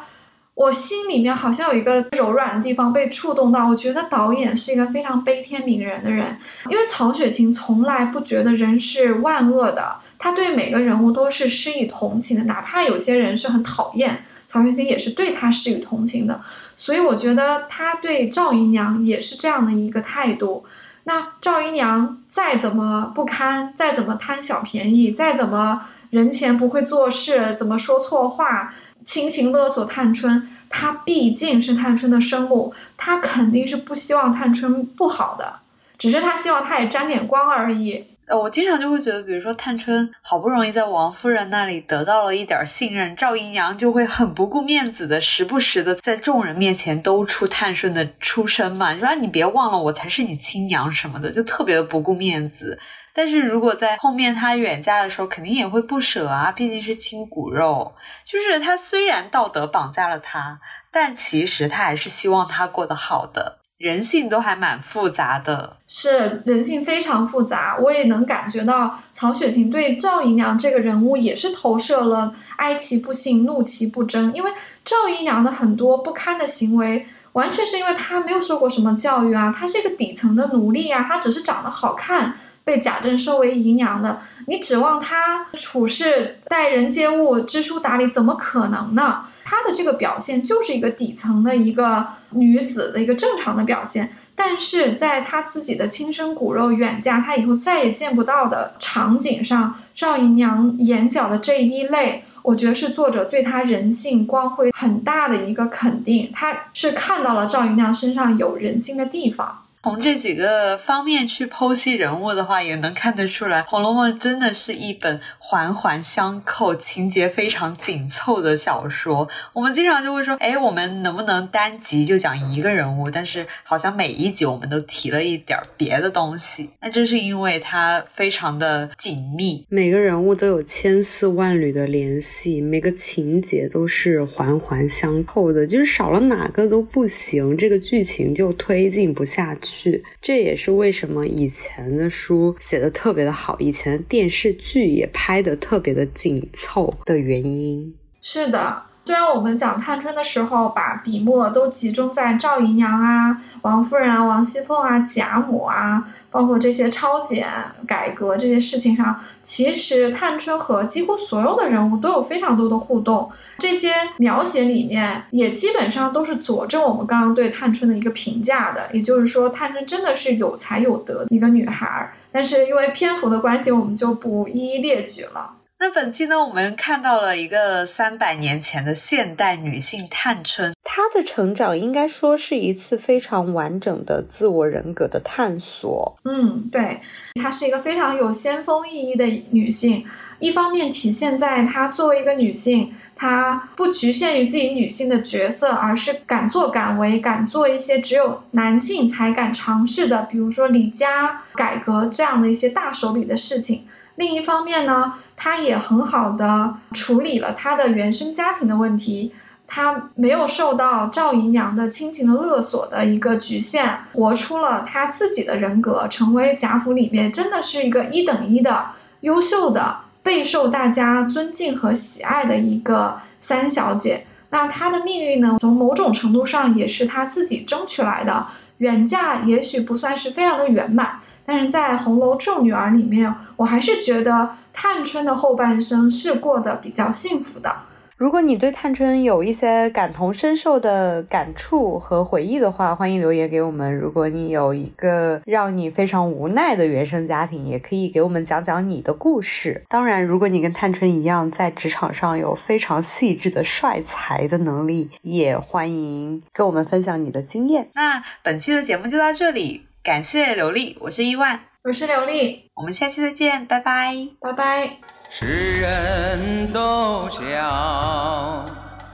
[0.54, 3.68] 我心里面好像有一个柔软的地方被触动到。
[3.68, 6.36] 我觉得导演是一个非常悲天悯人的人，
[6.68, 16.38] 因为曹雪芹从来不觉得人是万恶的，他对每个人物都是施以同情的，哪怕有些人是很讨厌，曹雪芹也是对他施以同情的。
[16.83, 20.64] 所以我觉得他对赵姨娘也是这样的一个态度。
[21.05, 28.74] 那赵姨娘再怎么不堪，再怎么贪小便宜，再怎么人前不会做事，怎么说错话，
[29.05, 35.61] 亲情勒索探春，她毕竟是探春的生母，她肯定是不希望探春不好的，
[35.97, 38.07] 只是她希望她也沾点光而已。
[38.37, 52.78] 我经常就会觉得，比如说探春好不容易在王夫人那里得到了一点信任，赵姨娘就会很不顾面子的，时不时的在众人面前兜出探春的出身嘛，就说你别忘了我才是你亲娘什么的，就特别的不顾面子。
[53.14, 57.93] 但是如果在后面她远嫁的时候，肯定也会不舍啊，毕竟是亲骨肉。
[58.24, 60.59] 就是她虽然道德绑架了她，
[60.91, 63.59] 但其实她还是希望她过得好的。
[63.83, 67.76] 人性都还蛮复杂的，是人性非常复杂。
[67.83, 74.33] 我也能感觉到曹雪芹对赵姨娘这个人物也是投射了哀其不幸，怒其不争。
[74.33, 74.53] 因为
[74.85, 84.20] 赵姨娘的很多不堪的行为，完全是因为她没有受过什么教育啊，她是一个底层的奴隶啊，她只是长得好看，被贾政收为姨娘的。
[84.47, 89.24] 你指望她处事待人接物、知书达理，怎么可能呢？
[89.53, 109.59] 她的这个表现就是一个底层的一个女子的一个正常的表现，但是在她自己的亲生骨肉远嫁，她以后再也见不到的场景上，赵姨娘眼角的这一滴泪，我觉得是作者对她人性光辉很大的一个肯定，他是看到了赵姨娘身上有人性的地方。
[109.84, 115.20] 从这几个方面去剖析人物的话，也能看得出来，《红楼梦》真的是一本
[115.53, 119.28] 环环相扣、情节非常紧凑的小说。
[119.53, 123.11] 我们经常就会说，哎，我们能不能单集就讲一个人物？
[123.11, 126.70] 但是好像每一集我们都提了一点别的东西。
[126.80, 140.03] 那这是因为它非常的紧密，每个人物都有千丝万缕的联系，每个情节都是环环相扣的，就是少了哪个都不行，这个剧情就推进不下去。
[140.22, 147.95] 这也是为什么以前的书写的特别的好，以前电视剧也拍的特别的紧凑的原因。
[148.20, 156.09] 是的，虽然我们讲探春的时候，把笔墨都集中在赵姨娘啊、王夫人啊、王熙凤啊、贾母啊。
[156.32, 157.47] 包括这些抄检、
[157.86, 163.30] 改革这些事情上，其实探春和几乎所有的人物都有非常多的互动。
[163.59, 172.11] 这些描写里面也基本上都是佐证我们刚刚对探春的一个评价的，也就是说，探春真的是有才有德一个女孩。
[172.33, 175.59] 但是因为篇幅的关系，我们就不一一列举了。
[175.78, 186.16] 那本期呢，我们看到了一个三百年前的现代女性探春，她的成长应该说是一次非常完整的自我人格的探索。
[186.24, 187.01] 嗯，对，
[187.35, 190.05] 她是一个非常有先锋意义的女性。
[190.39, 203.84] 一方面体现在她作为一个女性，她不局限于自己女性的角色，而是敢作敢为，敢做一些只有男性才敢尝试的，比如说李家改革这样的一些大手笔的事情。
[204.16, 209.32] 另一方面呢，她也很好的处理了她的原生家庭的问题，
[209.66, 218.88] 她没有受到赵姨娘的亲情的勒索的一个局限，活出了她自己的人格，成为贾府里面真的是一个一等一的
[219.20, 224.27] 优秀的、备受大家尊敬和喜爱的一个三小姐。
[224.51, 228.47] 那她的命运呢，从某种程度上也是她自己争取来的。
[228.79, 231.20] 远嫁也许不算是非常的圆满。
[231.45, 237.75] 但是在《红楼众女儿》里面，我还是觉得探春的后半生是过得比较幸福的。
[238.23, 243.93] 如果你对探春有一些感同身受的感触和回忆的话，欢迎留言给我们。
[243.93, 249.83] 如果你有一个让你非常无奈的原生家庭，也可以给我们讲讲你的故事。
[249.89, 257.89] 当然，如果你跟探春一样，在职场上有非常细致的帅才的能力，也欢迎跟我们分享你的经验。
[257.95, 265.01] 那本期的节目就到这里，感谢刘丽，我是伊万，我是刘丽，我们下期再见，拜拜，拜拜。
[265.35, 267.41] 世人都晓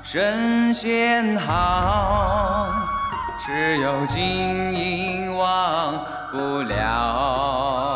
[0.03, 2.66] 神仙好，
[3.39, 7.87] 只有金银忘不了。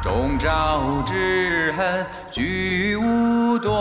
[0.00, 3.72] 终朝之恨俱无多，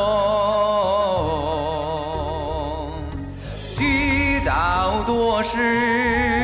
[3.71, 6.40] 积道多时。